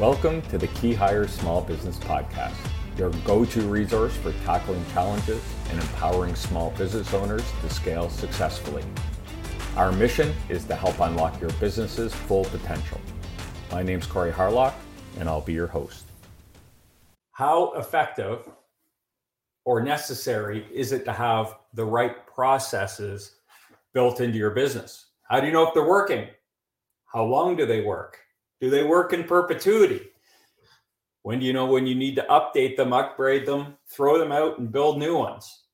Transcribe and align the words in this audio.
Welcome 0.00 0.40
to 0.48 0.56
the 0.56 0.66
KeyHire 0.68 1.28
Small 1.28 1.60
Business 1.60 1.98
Podcast, 1.98 2.56
your 2.96 3.10
go 3.22 3.44
to 3.44 3.60
resource 3.68 4.16
for 4.16 4.32
tackling 4.46 4.82
challenges 4.94 5.42
and 5.68 5.78
empowering 5.78 6.34
small 6.34 6.70
business 6.70 7.12
owners 7.12 7.44
to 7.60 7.68
scale 7.68 8.08
successfully. 8.08 8.82
Our 9.76 9.92
mission 9.92 10.32
is 10.48 10.64
to 10.64 10.74
help 10.74 10.98
unlock 11.00 11.38
your 11.38 11.50
business's 11.60 12.14
full 12.14 12.46
potential. 12.46 12.98
My 13.70 13.82
name's 13.82 14.06
Corey 14.06 14.32
Harlock, 14.32 14.72
and 15.18 15.28
I'll 15.28 15.42
be 15.42 15.52
your 15.52 15.66
host. 15.66 16.06
How 17.32 17.72
effective 17.74 18.48
or 19.66 19.82
necessary 19.82 20.66
is 20.72 20.92
it 20.92 21.04
to 21.04 21.12
have 21.12 21.56
the 21.74 21.84
right 21.84 22.26
processes 22.26 23.36
built 23.92 24.22
into 24.22 24.38
your 24.38 24.52
business? 24.52 25.08
How 25.28 25.40
do 25.40 25.46
you 25.46 25.52
know 25.52 25.68
if 25.68 25.74
they're 25.74 25.86
working? 25.86 26.26
How 27.04 27.22
long 27.22 27.54
do 27.54 27.66
they 27.66 27.82
work? 27.82 28.16
Do 28.60 28.68
they 28.68 28.84
work 28.84 29.14
in 29.14 29.24
perpetuity? 29.24 30.10
When 31.22 31.38
do 31.38 31.46
you 31.46 31.54
know 31.54 31.64
when 31.64 31.86
you 31.86 31.94
need 31.94 32.14
to 32.16 32.26
update 32.28 32.76
them, 32.76 32.92
upgrade 32.92 33.46
them, 33.46 33.78
throw 33.88 34.18
them 34.18 34.32
out, 34.32 34.58
and 34.58 34.70
build 34.70 34.98
new 34.98 35.16
ones? 35.16 35.64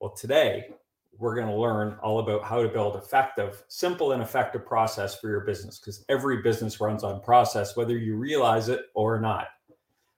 Well, 0.00 0.10
today 0.10 0.70
we're 1.16 1.36
going 1.36 1.46
to 1.46 1.54
learn 1.54 1.96
all 2.02 2.18
about 2.18 2.42
how 2.42 2.60
to 2.60 2.68
build 2.68 2.96
effective, 2.96 3.62
simple, 3.68 4.12
and 4.12 4.22
effective 4.22 4.66
process 4.66 5.20
for 5.20 5.28
your 5.28 5.42
business 5.42 5.78
because 5.78 6.04
every 6.08 6.42
business 6.42 6.80
runs 6.80 7.04
on 7.04 7.20
process, 7.22 7.76
whether 7.76 7.96
you 7.96 8.16
realize 8.16 8.68
it 8.68 8.86
or 8.94 9.20
not. 9.20 9.46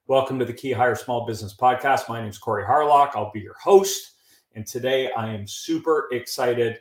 Welcome 0.07 0.39
to 0.39 0.47
the 0.47 0.55
KeyHire 0.55 0.97
Small 0.97 1.27
Business 1.27 1.55
Podcast. 1.55 2.09
My 2.09 2.21
name 2.21 2.31
is 2.31 2.39
Corey 2.39 2.65
Harlock. 2.65 3.11
I'll 3.15 3.31
be 3.31 3.41
your 3.41 3.59
host. 3.63 4.13
And 4.55 4.67
today 4.67 5.13
I 5.13 5.29
am 5.29 5.47
super 5.47 6.09
excited 6.13 6.81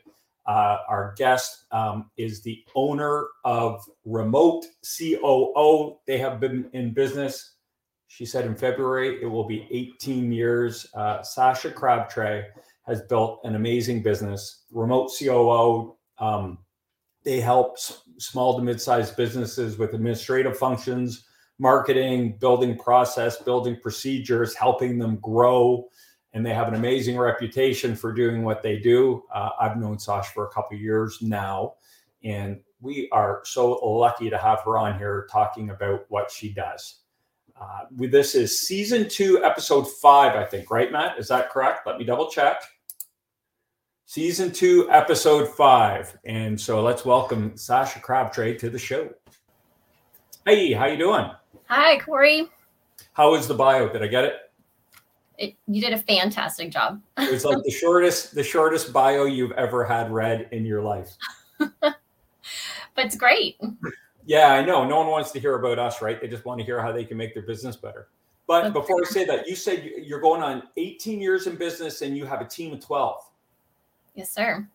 uh, 0.49 0.79
our 0.89 1.13
guest 1.15 1.65
um, 1.71 2.09
is 2.17 2.41
the 2.41 2.65
owner 2.73 3.27
of 3.45 3.85
Remote 4.03 4.65
COO. 4.97 5.99
They 6.07 6.17
have 6.17 6.39
been 6.39 6.67
in 6.73 6.91
business, 6.91 7.53
she 8.07 8.25
said 8.25 8.45
in 8.47 8.55
February, 8.55 9.21
it 9.21 9.27
will 9.27 9.45
be 9.45 9.67
18 9.69 10.31
years. 10.31 10.87
Uh, 10.95 11.21
Sasha 11.21 11.69
Crabtrey 11.69 12.45
has 12.81 13.03
built 13.03 13.41
an 13.43 13.53
amazing 13.53 14.01
business. 14.01 14.63
Remote 14.71 15.11
COO, 15.19 15.95
um, 16.17 16.57
they 17.23 17.39
help 17.39 17.73
s- 17.73 18.01
small 18.17 18.57
to 18.57 18.63
mid 18.63 18.81
sized 18.81 19.15
businesses 19.15 19.77
with 19.77 19.93
administrative 19.93 20.57
functions, 20.57 21.25
marketing, 21.59 22.37
building 22.39 22.75
process, 22.75 23.37
building 23.37 23.77
procedures, 23.79 24.55
helping 24.55 24.97
them 24.97 25.17
grow 25.17 25.87
and 26.33 26.45
they 26.45 26.53
have 26.53 26.67
an 26.67 26.75
amazing 26.75 27.17
reputation 27.17 27.95
for 27.95 28.13
doing 28.13 28.43
what 28.43 28.61
they 28.61 28.77
do. 28.77 29.23
Uh, 29.33 29.49
I've 29.59 29.77
known 29.77 29.97
Sasha 29.97 30.31
for 30.31 30.47
a 30.47 30.51
couple 30.51 30.77
years 30.77 31.21
now, 31.21 31.75
and 32.23 32.59
we 32.81 33.09
are 33.11 33.41
so 33.45 33.73
lucky 33.83 34.29
to 34.29 34.37
have 34.37 34.61
her 34.61 34.77
on 34.77 34.97
here 34.97 35.27
talking 35.31 35.71
about 35.71 36.05
what 36.09 36.31
she 36.31 36.53
does. 36.53 36.99
Uh, 37.59 37.85
this 37.91 38.35
is 38.35 38.61
season 38.61 39.09
two, 39.09 39.43
episode 39.43 39.83
five, 39.83 40.35
I 40.35 40.45
think, 40.45 40.71
right, 40.71 40.91
Matt? 40.91 41.19
Is 41.19 41.27
that 41.27 41.49
correct? 41.49 41.85
Let 41.85 41.97
me 41.97 42.05
double 42.05 42.29
check. 42.29 42.61
Season 44.05 44.51
two, 44.51 44.87
episode 44.89 45.47
five, 45.55 46.17
and 46.25 46.59
so 46.59 46.81
let's 46.81 47.05
welcome 47.05 47.55
Sasha 47.57 47.99
Crabtrey 47.99 48.57
to 48.59 48.69
the 48.69 48.79
show. 48.79 49.09
Hey, 50.45 50.71
how 50.71 50.85
you 50.85 50.97
doing? 50.97 51.29
Hi, 51.65 51.99
Corey. 51.99 52.47
How 53.13 53.35
is 53.35 53.47
the 53.47 53.53
bio? 53.53 53.89
Did 53.89 54.01
I 54.01 54.07
get 54.07 54.23
it? 54.23 54.48
It, 55.39 55.55
you 55.67 55.81
did 55.81 55.93
a 55.93 55.97
fantastic 55.97 56.69
job. 56.69 57.01
it 57.17 57.31
was 57.31 57.45
like 57.45 57.63
the 57.63 57.71
shortest, 57.71 58.35
the 58.35 58.43
shortest 58.43 58.91
bio 58.91 59.23
you've 59.23 59.53
ever 59.53 59.85
had 59.85 60.11
read 60.11 60.49
in 60.51 60.65
your 60.65 60.81
life. 60.81 61.15
but 61.57 61.95
it's 62.97 63.15
great. 63.15 63.57
Yeah, 64.25 64.51
I 64.51 64.63
know. 64.63 64.85
No 64.85 64.97
one 64.97 65.07
wants 65.07 65.31
to 65.31 65.39
hear 65.39 65.55
about 65.55 65.79
us, 65.79 66.01
right? 66.01 66.19
They 66.19 66.27
just 66.27 66.43
want 66.43 66.59
to 66.59 66.65
hear 66.65 66.81
how 66.81 66.91
they 66.91 67.05
can 67.05 67.15
make 67.15 67.33
their 67.33 67.43
business 67.43 67.77
better. 67.77 68.09
But 68.47 68.65
okay. 68.65 68.73
before 68.73 69.01
I 69.05 69.09
say 69.09 69.25
that, 69.25 69.47
you 69.47 69.55
said 69.55 69.91
you're 69.97 70.19
going 70.19 70.43
on 70.43 70.63
18 70.75 71.21
years 71.21 71.47
in 71.47 71.55
business 71.55 72.01
and 72.01 72.17
you 72.17 72.25
have 72.25 72.41
a 72.41 72.45
team 72.45 72.73
of 72.73 72.83
12. 72.83 73.21
Yes, 74.15 74.31
sir. 74.31 74.67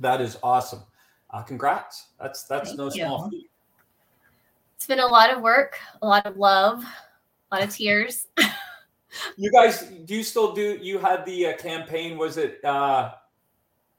That 0.00 0.20
is 0.20 0.36
awesome. 0.42 0.82
Uh, 1.30 1.42
congrats. 1.42 2.08
That's 2.20 2.42
that's 2.44 2.70
Thank 2.70 2.78
no 2.78 2.84
you. 2.86 2.90
small 2.90 3.30
feat. 3.30 3.48
It's 4.76 4.86
been 4.86 4.98
a 4.98 5.06
lot 5.06 5.32
of 5.32 5.40
work, 5.40 5.78
a 6.02 6.06
lot 6.06 6.26
of 6.26 6.36
love, 6.36 6.84
a 7.50 7.54
lot 7.54 7.64
of 7.64 7.74
tears. 7.74 8.26
you 9.36 9.50
guys 9.50 9.82
do 10.04 10.14
you 10.14 10.22
still 10.22 10.52
do 10.52 10.78
you 10.80 10.98
had 10.98 11.24
the 11.26 11.46
uh, 11.46 11.56
campaign 11.56 12.16
was 12.16 12.36
it 12.36 12.64
uh 12.64 13.12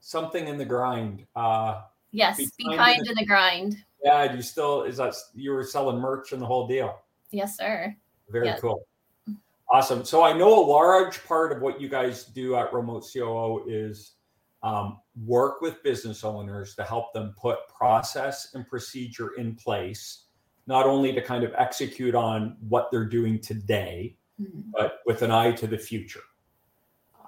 something 0.00 0.48
in 0.48 0.58
the 0.58 0.64
grind 0.64 1.26
uh 1.36 1.82
yes 2.12 2.36
be, 2.36 2.48
be 2.58 2.76
kind 2.76 2.98
in 2.98 3.04
the, 3.04 3.10
in 3.10 3.16
the, 3.16 3.26
grind. 3.26 3.76
Yeah 4.02 4.34
you 4.34 4.42
still 4.42 4.82
is 4.82 4.96
that 4.98 5.14
you 5.34 5.52
were 5.52 5.64
selling 5.64 5.98
merch 5.98 6.32
and 6.32 6.42
the 6.42 6.46
whole 6.46 6.66
deal? 6.66 7.00
Yes 7.30 7.56
sir. 7.56 7.94
Very 8.30 8.46
yes. 8.46 8.60
cool. 8.60 8.86
Awesome. 9.70 10.04
So 10.04 10.22
i 10.22 10.32
know 10.32 10.64
a 10.64 10.66
large 10.66 11.24
part 11.24 11.52
of 11.52 11.62
what 11.62 11.80
you 11.80 11.88
guys 11.88 12.24
do 12.24 12.56
at 12.56 12.72
remote 12.72 13.04
coo 13.12 13.64
is 13.66 14.12
um, 14.62 15.00
work 15.26 15.60
with 15.60 15.82
business 15.82 16.24
owners 16.24 16.74
to 16.76 16.84
help 16.84 17.12
them 17.12 17.34
put 17.38 17.58
process 17.68 18.54
and 18.54 18.66
procedure 18.66 19.32
in 19.36 19.54
place 19.54 20.24
not 20.66 20.86
only 20.86 21.12
to 21.12 21.20
kind 21.20 21.44
of 21.44 21.52
execute 21.58 22.14
on 22.14 22.56
what 22.68 22.90
they're 22.90 23.04
doing 23.04 23.38
today 23.38 24.16
Mm-hmm. 24.40 24.70
but 24.72 24.98
with 25.06 25.22
an 25.22 25.30
eye 25.30 25.52
to 25.52 25.68
the 25.68 25.78
future. 25.78 26.24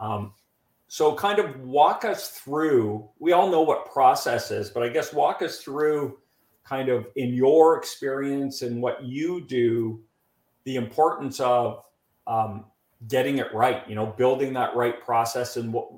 Um, 0.01 0.33
so, 0.89 1.15
kind 1.15 1.39
of 1.39 1.61
walk 1.61 2.05
us 2.05 2.31
through. 2.31 3.09
We 3.21 3.33
all 3.33 3.49
know 3.49 3.63
what 3.63 3.93
process 3.93 4.51
is, 4.51 4.71
but 4.71 4.83
I 4.83 4.89
guess 4.89 5.13
walk 5.13 5.41
us 5.41 5.61
through, 5.61 6.19
kind 6.65 6.89
of 6.89 7.07
in 7.15 7.33
your 7.33 7.77
experience 7.77 8.63
and 8.63 8.83
what 8.83 9.05
you 9.05 9.41
do, 9.47 10.03
the 10.65 10.75
importance 10.75 11.39
of 11.39 11.85
um, 12.27 12.65
getting 13.07 13.39
it 13.39 13.55
right. 13.55 13.89
You 13.89 13.95
know, 13.95 14.07
building 14.07 14.53
that 14.55 14.75
right 14.75 15.01
process, 15.01 15.57
and 15.57 15.73
what 15.73 15.89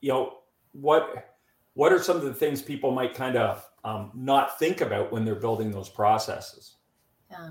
you 0.00 0.10
know, 0.10 0.38
what 0.72 1.34
what 1.74 1.92
are 1.92 2.00
some 2.00 2.16
of 2.16 2.22
the 2.22 2.34
things 2.34 2.62
people 2.62 2.92
might 2.92 3.14
kind 3.14 3.36
of 3.36 3.68
um, 3.84 4.12
not 4.14 4.60
think 4.60 4.80
about 4.80 5.10
when 5.10 5.24
they're 5.24 5.34
building 5.34 5.72
those 5.72 5.88
processes? 5.88 6.75
Yeah. 7.30 7.50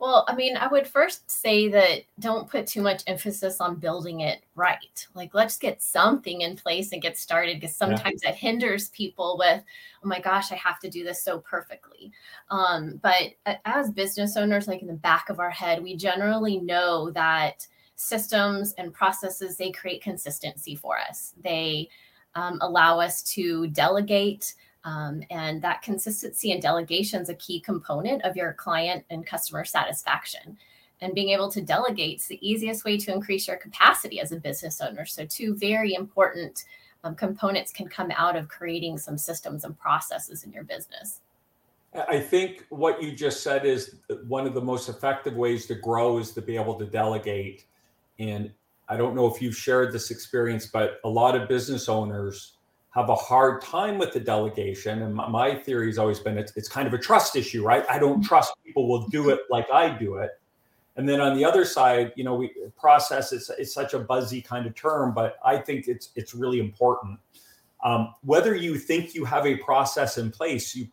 Well, 0.00 0.24
I 0.26 0.34
mean, 0.34 0.56
I 0.56 0.66
would 0.66 0.86
first 0.86 1.30
say 1.30 1.68
that 1.68 2.02
don't 2.18 2.50
put 2.50 2.66
too 2.66 2.82
much 2.82 3.04
emphasis 3.06 3.60
on 3.60 3.76
building 3.76 4.20
it 4.20 4.42
right. 4.56 5.06
Like, 5.14 5.32
let's 5.32 5.56
get 5.56 5.80
something 5.80 6.40
in 6.40 6.56
place 6.56 6.90
and 6.90 7.00
get 7.00 7.16
started 7.16 7.60
because 7.60 7.76
sometimes 7.76 8.20
yeah. 8.22 8.30
that 8.30 8.38
hinders 8.38 8.88
people 8.88 9.36
with, 9.38 9.62
oh 10.04 10.08
my 10.08 10.20
gosh, 10.20 10.50
I 10.50 10.56
have 10.56 10.80
to 10.80 10.90
do 10.90 11.04
this 11.04 11.22
so 11.22 11.38
perfectly. 11.38 12.10
Um, 12.50 12.98
but 13.00 13.34
as 13.64 13.90
business 13.90 14.36
owners, 14.36 14.66
like 14.66 14.82
in 14.82 14.88
the 14.88 14.94
back 14.94 15.28
of 15.28 15.38
our 15.38 15.50
head, 15.50 15.82
we 15.82 15.96
generally 15.96 16.58
know 16.58 17.10
that 17.12 17.66
systems 17.94 18.72
and 18.72 18.92
processes 18.92 19.56
they 19.56 19.70
create 19.70 20.02
consistency 20.02 20.74
for 20.74 20.98
us. 20.98 21.34
They 21.40 21.88
um, 22.34 22.58
allow 22.60 22.98
us 22.98 23.22
to 23.34 23.68
delegate 23.68 24.54
um, 24.84 25.22
and 25.30 25.62
that 25.62 25.82
consistency 25.82 26.52
and 26.52 26.60
delegation 26.60 27.22
is 27.22 27.28
a 27.28 27.34
key 27.34 27.60
component 27.60 28.22
of 28.22 28.36
your 28.36 28.52
client 28.54 29.04
and 29.10 29.26
customer 29.26 29.64
satisfaction. 29.64 30.58
And 31.00 31.14
being 31.14 31.30
able 31.30 31.50
to 31.50 31.60
delegate 31.60 32.18
is 32.18 32.26
the 32.26 32.48
easiest 32.48 32.84
way 32.84 32.96
to 32.96 33.12
increase 33.12 33.48
your 33.48 33.56
capacity 33.56 34.20
as 34.20 34.32
a 34.32 34.36
business 34.36 34.80
owner. 34.80 35.04
So, 35.04 35.26
two 35.26 35.54
very 35.54 35.94
important 35.94 36.64
um, 37.04 37.16
components 37.16 37.72
can 37.72 37.88
come 37.88 38.12
out 38.14 38.36
of 38.36 38.48
creating 38.48 38.98
some 38.98 39.18
systems 39.18 39.64
and 39.64 39.76
processes 39.76 40.44
in 40.44 40.52
your 40.52 40.62
business. 40.62 41.20
I 42.08 42.20
think 42.20 42.64
what 42.70 43.02
you 43.02 43.12
just 43.12 43.42
said 43.42 43.66
is 43.66 43.96
one 44.26 44.46
of 44.46 44.54
the 44.54 44.60
most 44.60 44.88
effective 44.88 45.34
ways 45.34 45.66
to 45.66 45.74
grow 45.74 46.18
is 46.18 46.32
to 46.32 46.40
be 46.40 46.56
able 46.56 46.74
to 46.78 46.86
delegate. 46.86 47.66
And 48.18 48.50
I 48.88 48.96
don't 48.96 49.14
know 49.14 49.26
if 49.26 49.42
you've 49.42 49.56
shared 49.56 49.92
this 49.92 50.10
experience, 50.10 50.66
but 50.66 51.00
a 51.04 51.08
lot 51.08 51.36
of 51.36 51.48
business 51.48 51.88
owners 51.88 52.56
have 52.92 53.08
a 53.08 53.14
hard 53.14 53.62
time 53.62 53.98
with 53.98 54.12
the 54.12 54.20
delegation. 54.20 55.02
And 55.02 55.14
my, 55.14 55.54
theory 55.54 55.86
has 55.86 55.98
always 55.98 56.18
been 56.18 56.36
it's, 56.38 56.52
it's 56.56 56.68
kind 56.68 56.86
of 56.86 56.94
a 56.94 56.98
trust 56.98 57.36
issue, 57.36 57.64
right? 57.64 57.84
I 57.90 57.98
don't 57.98 58.22
trust 58.22 58.52
people 58.64 58.86
will 58.86 59.08
do 59.08 59.30
it 59.30 59.40
like 59.50 59.66
I 59.72 59.88
do 59.88 60.16
it. 60.16 60.30
And 60.96 61.08
then 61.08 61.20
on 61.20 61.34
the 61.34 61.44
other 61.44 61.64
side, 61.64 62.12
you 62.16 62.24
know, 62.24 62.34
we 62.34 62.52
process 62.78 63.32
is, 63.32 63.50
is 63.58 63.72
such 63.72 63.94
a 63.94 63.98
buzzy 63.98 64.42
kind 64.42 64.66
of 64.66 64.74
term, 64.74 65.14
but 65.14 65.38
I 65.42 65.56
think 65.56 65.88
it's 65.88 66.10
it's 66.16 66.34
really 66.34 66.60
important. 66.60 67.18
Um, 67.82 68.14
whether 68.22 68.54
you 68.54 68.76
think 68.76 69.14
you 69.14 69.24
have 69.24 69.46
a 69.46 69.56
process 69.56 70.18
in 70.18 70.30
place, 70.30 70.76
you 70.76 70.86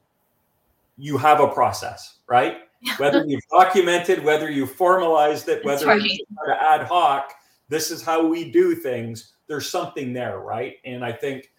you 0.97 1.17
have 1.17 1.41
a 1.41 1.49
process, 1.49 2.19
right? 2.27 2.59
Whether 2.97 3.25
you've 3.25 3.45
documented, 3.51 4.23
whether 4.23 4.49
you 4.49 4.65
formalized 4.65 5.49
it, 5.49 5.65
whether 5.65 5.87
right. 5.87 6.01
you 6.01 6.25
ad 6.61 6.83
hoc, 6.83 7.33
this 7.67 7.91
is 7.91 8.01
how 8.01 8.25
we 8.25 8.51
do 8.51 8.73
things. 8.75 9.33
There's 9.47 9.69
something 9.69 10.13
there, 10.13 10.39
right? 10.39 10.77
And 10.85 11.03
I 11.03 11.11
think 11.11 11.51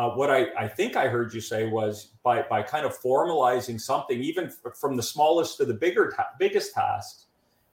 uh, 0.00 0.08
what 0.08 0.30
I, 0.30 0.46
I 0.58 0.66
think 0.66 0.96
I 0.96 1.08
heard 1.08 1.34
you 1.34 1.42
say 1.42 1.66
was 1.66 2.12
by 2.22 2.40
by 2.48 2.62
kind 2.62 2.86
of 2.86 2.98
formalizing 2.98 3.78
something, 3.78 4.18
even 4.22 4.46
f- 4.46 4.74
from 4.74 4.96
the 4.96 5.02
smallest 5.02 5.58
to 5.58 5.66
the 5.66 5.74
bigger 5.74 6.10
ta- 6.16 6.30
biggest 6.38 6.72
tasks, 6.72 7.26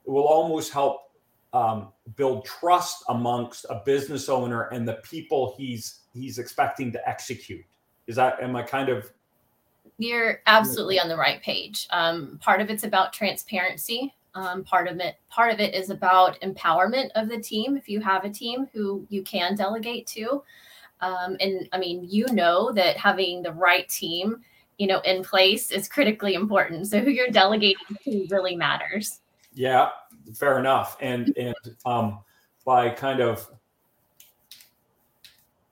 it 0.06 0.10
will 0.10 0.28
almost 0.28 0.74
help 0.74 1.14
um, 1.54 1.94
build 2.18 2.44
trust 2.44 3.06
amongst 3.08 3.66
a 3.70 3.82
business 3.86 4.28
owner 4.28 4.64
and 4.74 4.86
the 4.86 4.96
people 5.10 5.56
he's 5.58 6.02
he's 6.14 6.38
expecting 6.38 6.92
to 6.92 7.10
execute. 7.10 7.64
Is 8.08 8.18
that 8.18 8.44
am 8.44 8.58
I 8.58 8.64
kind 8.64 8.90
of 8.90 9.10
You're 9.98 10.42
absolutely 10.48 11.00
on 11.00 11.08
the 11.08 11.16
right 11.16 11.42
page. 11.42 11.88
Um, 11.92 12.40
part 12.42 12.60
of 12.60 12.70
it's 12.70 12.84
about 12.84 13.14
transparency. 13.14 14.14
Um, 14.36 14.66
part 14.66 14.90
of 14.90 15.00
it, 15.00 15.16
part 15.30 15.54
of 15.54 15.62
it 15.62 15.74
is 15.74 15.92
about 15.92 16.38
empowerment 16.42 17.10
of 17.16 17.30
the 17.30 17.40
team. 17.40 17.78
If 17.78 17.88
you 17.88 18.02
have 18.02 18.26
a 18.26 18.30
team 18.30 18.68
who 18.74 19.08
you 19.08 19.24
can 19.24 19.56
delegate 19.56 20.08
to, 20.08 20.44
um, 21.02 21.38
and 21.40 21.70
I 21.74 21.78
mean, 21.78 22.06
you 22.10 22.26
know 22.32 22.72
that 22.72 22.98
having 22.98 23.42
the 23.42 23.52
right 23.52 23.88
team, 23.88 24.42
you 24.78 24.88
know, 24.88 25.00
in 25.02 25.24
place 25.24 25.72
is 25.72 25.88
critically 25.88 26.34
important. 26.34 26.88
So 26.88 27.00
who 27.00 27.10
you're 27.10 27.30
delegating 27.30 27.98
to 28.04 28.28
really 28.30 28.56
matters. 28.56 29.20
Yeah, 29.54 29.90
fair 30.36 30.60
enough. 30.60 30.98
And 31.02 31.36
and 31.38 31.56
um, 31.86 32.20
by 32.66 32.90
kind 32.90 33.22
of, 33.22 33.50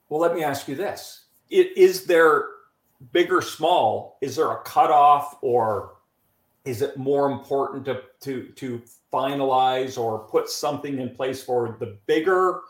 well, 0.09 0.19
let 0.19 0.33
me 0.33 0.43
ask 0.43 0.67
you 0.67 0.75
this: 0.75 1.25
it, 1.49 1.77
Is 1.77 2.05
there 2.05 2.45
big 3.11 3.31
or 3.31 3.41
small? 3.41 4.17
Is 4.21 4.35
there 4.35 4.51
a 4.51 4.61
cutoff, 4.61 5.37
or 5.41 5.95
is 6.65 6.81
it 6.81 6.97
more 6.97 7.31
important 7.31 7.85
to 7.85 8.01
to 8.21 8.49
to 8.55 8.81
finalize 9.13 9.97
or 9.97 10.19
put 10.19 10.49
something 10.49 10.99
in 10.99 11.09
place 11.09 11.43
for 11.43 11.77
the 11.79 11.97
bigger, 12.05 12.61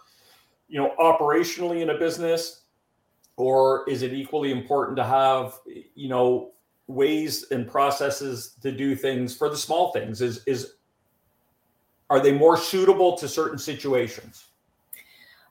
you 0.68 0.80
know, 0.82 0.94
operationally 1.00 1.82
in 1.82 1.90
a 1.92 1.98
business, 1.98 2.62
or 3.38 3.88
is 3.90 4.02
it 4.02 4.14
equally 4.14 4.52
important 4.52 4.98
to 4.98 5.04
have, 5.04 5.60
you 5.96 6.10
know, 6.10 6.52
ways 6.88 7.46
and 7.52 7.68
processes 7.68 8.56
to 8.62 8.72
do 8.72 8.96
things 8.96 9.36
for 9.36 9.50
the 9.50 9.58
small 9.58 9.92
things? 9.92 10.22
Is 10.22 10.44
is 10.46 10.74
are 12.10 12.20
they 12.20 12.32
more 12.32 12.58
suitable 12.58 13.18
to 13.18 13.28
certain 13.28 13.58
situations? 13.58 14.46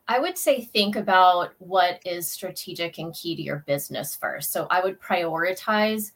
I 0.06 0.18
would 0.18 0.36
say 0.36 0.60
think 0.60 0.96
about 0.96 1.54
what 1.58 2.00
is 2.04 2.30
strategic 2.30 2.98
and 2.98 3.14
key 3.14 3.34
to 3.36 3.42
your 3.42 3.64
business 3.66 4.14
first. 4.14 4.52
So 4.52 4.66
I 4.70 4.82
would 4.82 5.00
prioritize. 5.00 6.12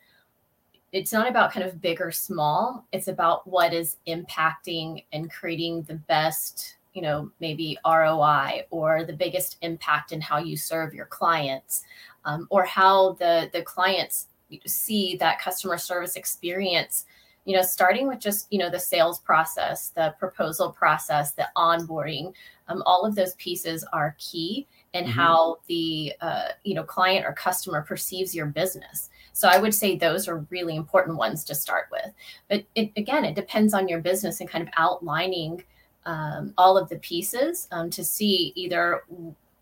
It's 0.92 1.12
not 1.12 1.28
about 1.28 1.52
kind 1.52 1.66
of 1.66 1.80
big 1.80 2.00
or 2.00 2.10
small. 2.10 2.86
It's 2.92 3.08
about 3.08 3.46
what 3.46 3.72
is 3.72 3.96
impacting 4.06 5.04
and 5.12 5.30
creating 5.30 5.82
the 5.82 5.94
best, 5.94 6.76
you 6.98 7.02
know, 7.02 7.30
maybe 7.38 7.78
ROI 7.86 8.64
or 8.70 9.04
the 9.04 9.12
biggest 9.12 9.56
impact 9.62 10.10
in 10.10 10.20
how 10.20 10.38
you 10.38 10.56
serve 10.56 10.92
your 10.92 11.06
clients, 11.06 11.84
um, 12.24 12.48
or 12.50 12.64
how 12.64 13.12
the 13.20 13.48
the 13.52 13.62
clients 13.62 14.26
see 14.66 15.16
that 15.18 15.38
customer 15.38 15.78
service 15.78 16.16
experience 16.16 17.04
you 17.44 17.54
know 17.54 17.62
starting 17.62 18.08
with 18.08 18.18
just 18.18 18.52
you 18.52 18.58
know 18.58 18.68
the 18.68 18.80
sales 18.80 19.20
process 19.20 19.90
the 19.90 20.12
proposal 20.18 20.72
process 20.72 21.32
the 21.32 21.46
onboarding 21.56 22.32
um, 22.66 22.82
all 22.84 23.06
of 23.06 23.14
those 23.14 23.34
pieces 23.34 23.84
are 23.92 24.16
key 24.18 24.66
in 24.94 25.04
mm-hmm. 25.04 25.12
how 25.12 25.58
the 25.68 26.12
uh, 26.20 26.48
you 26.64 26.74
know 26.74 26.82
client 26.82 27.24
or 27.24 27.32
customer 27.32 27.82
perceives 27.82 28.34
your 28.34 28.46
business 28.46 29.10
so 29.32 29.46
i 29.46 29.58
would 29.58 29.74
say 29.74 29.96
those 29.96 30.26
are 30.26 30.46
really 30.50 30.74
important 30.74 31.16
ones 31.16 31.44
to 31.44 31.54
start 31.54 31.86
with 31.92 32.10
but 32.48 32.64
it, 32.74 32.90
again 32.96 33.24
it 33.24 33.34
depends 33.34 33.72
on 33.72 33.86
your 33.86 34.00
business 34.00 34.40
and 34.40 34.48
kind 34.48 34.66
of 34.66 34.72
outlining 34.76 35.62
um, 36.06 36.54
all 36.56 36.78
of 36.78 36.88
the 36.88 36.98
pieces 36.98 37.68
um, 37.70 37.90
to 37.90 38.04
see 38.04 38.52
either 38.54 39.02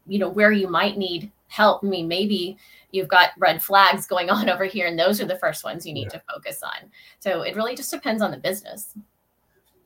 you 0.06 0.18
know 0.18 0.28
where 0.28 0.52
you 0.52 0.68
might 0.68 0.96
need 0.96 1.30
help 1.48 1.82
i 1.82 1.86
mean 1.86 2.08
maybe 2.08 2.56
you've 2.92 3.08
got 3.08 3.30
red 3.38 3.62
flags 3.62 4.06
going 4.06 4.30
on 4.36 4.48
over 4.48 4.64
here 4.64 4.86
and 4.86 4.98
those 4.98 5.20
are 5.20 5.26
the 5.26 5.38
first 5.38 5.64
ones 5.64 5.86
you 5.86 5.92
need 5.92 6.04
yeah. 6.12 6.18
to 6.18 6.22
focus 6.32 6.62
on 6.62 6.90
so 7.20 7.42
it 7.42 7.56
really 7.56 7.74
just 7.74 7.90
depends 7.90 8.22
on 8.22 8.30
the 8.30 8.36
business 8.36 8.94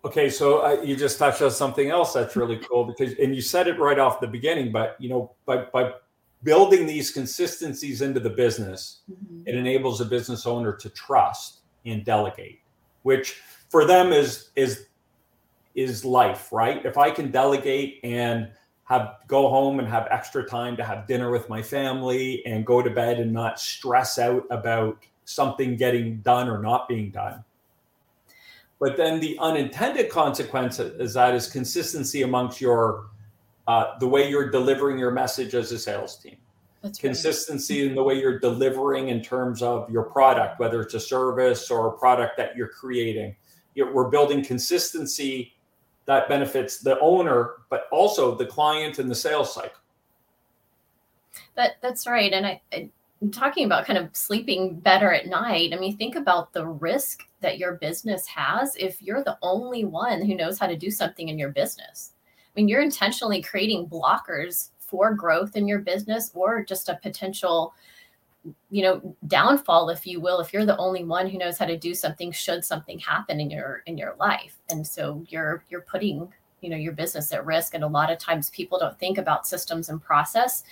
okay 0.05 0.31
so 0.31 0.61
uh, 0.61 0.81
you 0.83 0.97
just 0.97 1.19
touched 1.19 1.43
on 1.43 1.51
something 1.51 1.91
else 1.91 2.13
that's 2.13 2.37
really 2.37 2.57
cool 2.69 2.85
because 2.85 3.15
and 3.19 3.35
you 3.35 3.41
said 3.41 3.67
it 3.67 3.79
right 3.79 3.99
off 3.99 4.21
the 4.21 4.27
beginning 4.27 4.71
but 4.71 4.97
you 4.99 5.09
know 5.09 5.33
by 5.47 5.65
by 5.73 5.93
building 6.43 6.87
these 6.87 7.11
consistencies 7.11 8.01
into 8.01 8.19
the 8.19 8.31
business 8.31 9.01
mm-hmm. 9.11 9.43
it 9.47 9.55
enables 9.55 10.01
a 10.01 10.05
business 10.05 10.47
owner 10.47 10.73
to 10.73 10.89
trust 10.91 11.61
and 11.85 12.05
delegate 12.05 12.61
which 13.03 13.41
for 13.69 13.85
them 13.85 14.13
is 14.13 14.51
is 14.57 14.87
is 15.75 16.05
life 16.05 16.53
right 16.53 16.85
if 16.85 16.99
i 16.99 17.11
can 17.11 17.31
delegate 17.31 18.01
and 18.03 18.51
have 18.91 19.19
go 19.29 19.49
home 19.49 19.79
and 19.79 19.87
have 19.87 20.09
extra 20.11 20.45
time 20.45 20.77
to 20.77 20.83
have 20.83 21.07
dinner 21.07 21.31
with 21.31 21.49
my 21.49 21.63
family 21.63 22.45
and 22.45 22.67
go 22.67 22.83
to 22.83 22.91
bed 22.91 23.21
and 23.21 23.33
not 23.33 23.61
stress 23.61 24.19
out 24.19 24.45
about 24.51 24.99
something 25.25 25.77
getting 25.77 26.21
done 26.23 26.49
or 26.49 26.59
not 26.59 26.89
being 26.89 27.11
done. 27.11 27.45
But 28.81 28.97
then 28.97 29.21
the 29.21 29.39
unintended 29.39 30.11
consequence 30.11 30.81
is 30.81 31.15
that 31.15 31.37
is 31.37 31.47
consistency 31.47 32.23
amongst 32.23 32.61
your 32.61 33.11
uh, 33.69 33.97
the 34.01 34.09
way 34.09 34.29
you're 34.29 34.51
delivering 34.51 34.99
your 34.99 35.13
message 35.13 35.55
as 35.55 35.71
a 35.71 35.79
sales 35.79 36.19
team. 36.19 36.39
That's 36.83 36.99
consistency 36.99 37.83
right. 37.83 37.91
in 37.91 37.95
the 37.95 38.03
way 38.03 38.19
you're 38.19 38.41
delivering 38.41 39.09
in 39.09 39.23
terms 39.23 39.63
of 39.63 39.89
your 39.89 40.03
product, 40.03 40.59
whether 40.59 40.81
it's 40.81 40.95
a 40.95 41.01
service 41.01 41.71
or 41.71 41.87
a 41.89 41.93
product 41.93 42.37
that 42.39 42.57
you're 42.57 42.69
creating. 42.71 43.37
You're, 43.77 43.93
we're 43.93 44.09
building 44.09 44.43
consistency 44.43 45.53
that 46.11 46.29
benefits 46.29 46.79
the 46.79 46.99
owner, 46.99 47.59
but 47.69 47.87
also 47.93 48.35
the 48.35 48.45
client 48.45 48.99
and 48.99 49.09
the 49.09 49.15
sales 49.15 49.55
cycle. 49.55 49.79
That 51.55 51.77
that's 51.81 52.05
right. 52.05 52.33
And 52.33 52.45
I, 52.45 52.61
I 52.73 52.91
talking 53.31 53.65
about 53.65 53.87
kind 53.87 53.97
of 53.97 54.09
sleeping 54.13 54.75
better 54.81 55.13
at 55.13 55.29
night. 55.29 55.73
I 55.73 55.79
mean, 55.79 55.97
think 55.97 56.17
about 56.17 56.53
the 56.53 56.67
risk 56.67 57.29
that 57.43 57.59
your 57.59 57.75
business 57.75 58.27
has 58.27 58.75
if 58.75 59.01
you're 59.01 59.23
the 59.23 59.39
only 59.41 59.85
one 59.85 60.25
who 60.25 60.35
knows 60.35 60.59
how 60.59 60.67
to 60.67 60.77
do 60.77 60.91
something 60.91 61.29
in 61.29 61.39
your 61.39 61.51
business. 61.51 62.13
I 62.27 62.51
mean, 62.57 62.67
you're 62.67 62.83
intentionally 62.83 63.41
creating 63.41 63.87
blockers 63.87 64.71
for 64.79 65.15
growth 65.15 65.55
in 65.55 65.69
your 65.69 65.79
business 65.79 66.33
or 66.35 66.65
just 66.65 66.89
a 66.89 66.99
potential 67.01 67.73
you 68.71 68.83
know 68.83 69.17
downfall 69.27 69.91
if 69.91 70.07
you 70.07 70.21
will 70.21 70.41
if 70.41 70.53
you're 70.53 70.65
the 70.65 70.77
only 70.79 71.05
one 71.05 71.29
who 71.29 71.37
knows 71.37 71.59
how 71.59 71.67
to 71.67 71.77
do 71.77 71.95
something 71.95 72.33
should 72.33 72.65
something 72.65 72.99
happen 72.99 73.41
in 73.41 73.51
your 73.51 73.83
in 73.87 73.99
your 73.99 74.17
life. 74.19 74.57
And 74.71 74.87
so 74.87 75.25
you're 75.29 75.65
you're 75.69 75.83
putting 75.83 76.29
you 76.61 76.71
know 76.71 76.77
your 76.77 76.93
business 76.93 77.33
at 77.33 77.45
risk. 77.45 77.75
And 77.75 77.85
a 77.85 77.89
lot 77.89 78.11
of 78.11 78.19
times 78.19 78.51
people 78.51 78.79
don't 78.79 78.99
think 78.99 79.19
about 79.19 79.47
systems 79.47 79.89
and 79.89 80.03
process 80.03 80.65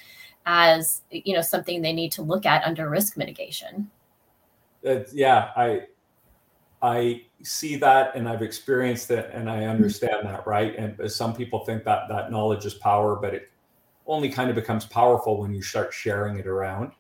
as 0.47 1.03
you 1.11 1.35
know 1.35 1.43
something 1.43 1.83
they 1.83 1.93
need 1.93 2.13
to 2.13 2.23
look 2.23 2.47
at 2.47 2.65
under 2.65 2.89
risk 2.89 3.17
mitigation. 3.17 3.91
Uh, 4.87 5.01
yeah 5.13 5.51
i 5.57 5.83
i 6.83 7.21
see 7.43 7.75
that 7.75 8.15
and 8.15 8.29
i've 8.29 8.43
experienced 8.43 9.11
it 9.11 9.29
and 9.33 9.51
i 9.51 9.65
understand 9.65 10.25
that 10.25 10.47
right? 10.47 10.77
And 10.77 11.11
some 11.11 11.35
people 11.35 11.65
think 11.65 11.83
that 11.83 12.09
that 12.09 12.31
knowledge 12.31 12.65
is 12.65 12.75
power 12.75 13.17
but 13.17 13.35
it 13.35 13.51
only 14.07 14.31
kind 14.31 14.49
of 14.49 14.55
becomes 14.55 14.85
powerful 14.87 15.41
when 15.41 15.53
you 15.53 15.61
start 15.61 15.93
sharing 15.93 16.39
it 16.39 16.47
around 16.47 16.93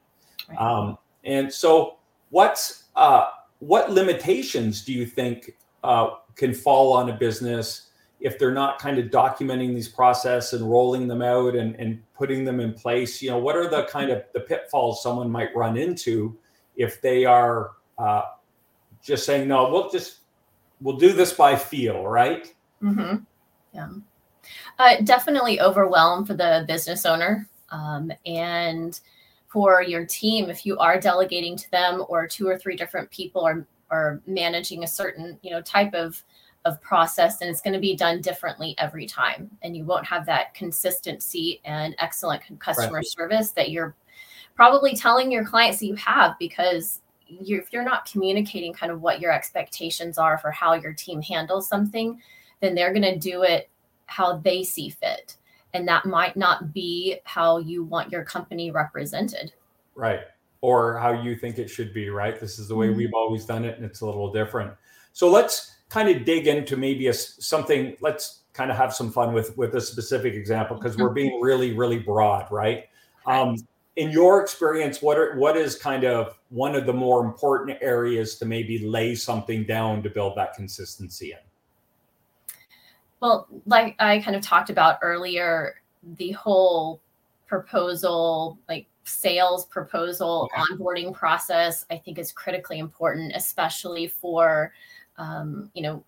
Right. 0.48 0.58
Um, 0.58 0.98
and 1.24 1.52
so, 1.52 1.98
what's 2.30 2.84
uh, 2.96 3.26
what 3.60 3.90
limitations 3.90 4.84
do 4.84 4.92
you 4.92 5.06
think 5.06 5.56
uh, 5.84 6.10
can 6.36 6.54
fall 6.54 6.92
on 6.92 7.10
a 7.10 7.16
business 7.16 7.90
if 8.20 8.38
they're 8.38 8.52
not 8.52 8.78
kind 8.80 8.98
of 8.98 9.06
documenting 9.06 9.74
these 9.74 9.88
process 9.88 10.52
and 10.52 10.68
rolling 10.68 11.06
them 11.06 11.22
out 11.22 11.54
and, 11.54 11.74
and 11.76 12.02
putting 12.14 12.44
them 12.44 12.60
in 12.60 12.72
place? 12.72 13.20
You 13.22 13.30
know, 13.30 13.38
what 13.38 13.56
are 13.56 13.68
the 13.68 13.84
kind 13.84 14.10
of 14.10 14.24
the 14.32 14.40
pitfalls 14.40 15.02
someone 15.02 15.30
might 15.30 15.54
run 15.54 15.76
into 15.76 16.36
if 16.76 17.00
they 17.00 17.24
are 17.24 17.72
uh, 17.98 18.22
just 19.02 19.26
saying, 19.26 19.48
"No, 19.48 19.70
we'll 19.70 19.90
just 19.90 20.18
we'll 20.80 20.96
do 20.96 21.12
this 21.12 21.32
by 21.32 21.56
feel," 21.56 22.06
right? 22.06 22.52
Mm-hmm. 22.82 23.16
Yeah. 23.74 23.88
Uh, 24.78 24.96
definitely 25.04 25.60
overwhelmed 25.60 26.26
for 26.26 26.34
the 26.34 26.64
business 26.66 27.04
owner. 27.04 27.48
Um, 27.70 28.10
and 28.24 28.98
for 29.48 29.82
your 29.82 30.04
team 30.04 30.50
if 30.50 30.64
you 30.64 30.78
are 30.78 31.00
delegating 31.00 31.56
to 31.56 31.70
them 31.70 32.04
or 32.08 32.26
two 32.26 32.46
or 32.46 32.58
three 32.58 32.76
different 32.76 33.10
people 33.10 33.42
are 33.42 33.66
are 33.90 34.20
managing 34.26 34.84
a 34.84 34.86
certain 34.86 35.38
you 35.42 35.50
know 35.50 35.60
type 35.62 35.94
of 35.94 36.22
of 36.64 36.80
process 36.82 37.40
and 37.40 37.48
it's 37.48 37.62
going 37.62 37.72
to 37.72 37.80
be 37.80 37.96
done 37.96 38.20
differently 38.20 38.74
every 38.78 39.06
time 39.06 39.50
and 39.62 39.76
you 39.76 39.84
won't 39.84 40.04
have 40.04 40.26
that 40.26 40.52
consistency 40.54 41.60
and 41.64 41.94
excellent 41.98 42.42
customer 42.58 42.98
right. 42.98 43.06
service 43.06 43.52
that 43.52 43.70
you're 43.70 43.94
probably 44.54 44.94
telling 44.94 45.30
your 45.32 45.44
clients 45.44 45.78
that 45.78 45.86
you 45.86 45.94
have 45.94 46.34
because 46.38 47.00
you, 47.26 47.58
if 47.58 47.72
you're 47.72 47.84
not 47.84 48.10
communicating 48.10 48.72
kind 48.72 48.90
of 48.90 49.00
what 49.00 49.20
your 49.20 49.32
expectations 49.32 50.18
are 50.18 50.36
for 50.38 50.50
how 50.50 50.74
your 50.74 50.92
team 50.92 51.22
handles 51.22 51.68
something 51.68 52.20
then 52.60 52.74
they're 52.74 52.92
going 52.92 53.02
to 53.02 53.18
do 53.18 53.42
it 53.42 53.70
how 54.06 54.36
they 54.38 54.62
see 54.62 54.90
fit 54.90 55.36
and 55.78 55.86
that 55.86 56.04
might 56.04 56.36
not 56.36 56.74
be 56.74 57.20
how 57.22 57.58
you 57.58 57.84
want 57.84 58.10
your 58.10 58.24
company 58.24 58.72
represented. 58.72 59.52
Right. 59.94 60.22
Or 60.60 60.98
how 60.98 61.12
you 61.12 61.36
think 61.36 61.58
it 61.58 61.70
should 61.70 61.94
be 61.94 62.10
right? 62.10 62.38
This 62.38 62.58
is 62.58 62.66
the 62.66 62.74
way 62.74 62.88
mm-hmm. 62.88 62.96
we've 62.96 63.14
always 63.14 63.44
done 63.44 63.64
it 63.64 63.76
and 63.76 63.84
it's 63.84 64.00
a 64.00 64.06
little 64.06 64.32
different. 64.32 64.72
So 65.12 65.30
let's 65.30 65.76
kind 65.88 66.08
of 66.08 66.24
dig 66.24 66.48
into 66.48 66.76
maybe 66.76 67.06
a 67.06 67.14
something 67.14 67.96
let's 68.00 68.40
kind 68.54 68.72
of 68.72 68.76
have 68.76 68.92
some 68.92 69.12
fun 69.12 69.32
with 69.32 69.56
with 69.56 69.76
a 69.76 69.80
specific 69.80 70.34
example 70.34 70.76
because 70.76 70.98
we're 70.98 71.10
being 71.10 71.40
really 71.40 71.72
really 71.76 72.00
broad 72.00 72.50
right. 72.50 72.86
Um, 73.24 73.56
in 73.94 74.10
your 74.10 74.40
experience 74.42 75.00
what 75.00 75.16
are 75.16 75.36
what 75.36 75.56
is 75.56 75.76
kind 75.76 76.04
of 76.04 76.38
one 76.48 76.74
of 76.74 76.86
the 76.86 76.92
more 76.92 77.24
important 77.24 77.78
areas 77.80 78.36
to 78.38 78.46
maybe 78.46 78.80
lay 78.80 79.14
something 79.14 79.64
down 79.64 80.02
to 80.02 80.10
build 80.10 80.36
that 80.36 80.54
consistency 80.54 81.32
in 81.32 81.38
well, 83.20 83.48
like 83.66 83.96
I 83.98 84.20
kind 84.20 84.36
of 84.36 84.42
talked 84.42 84.70
about 84.70 84.98
earlier, 85.02 85.80
the 86.16 86.32
whole 86.32 87.00
proposal, 87.46 88.58
like 88.68 88.86
sales 89.08 89.64
proposal 89.66 90.50
okay. 90.52 90.62
onboarding 90.74 91.14
process 91.14 91.86
i 91.90 91.96
think 91.96 92.18
is 92.18 92.30
critically 92.30 92.78
important 92.78 93.32
especially 93.34 94.06
for 94.06 94.72
um, 95.16 95.70
you 95.74 95.82
know 95.82 96.04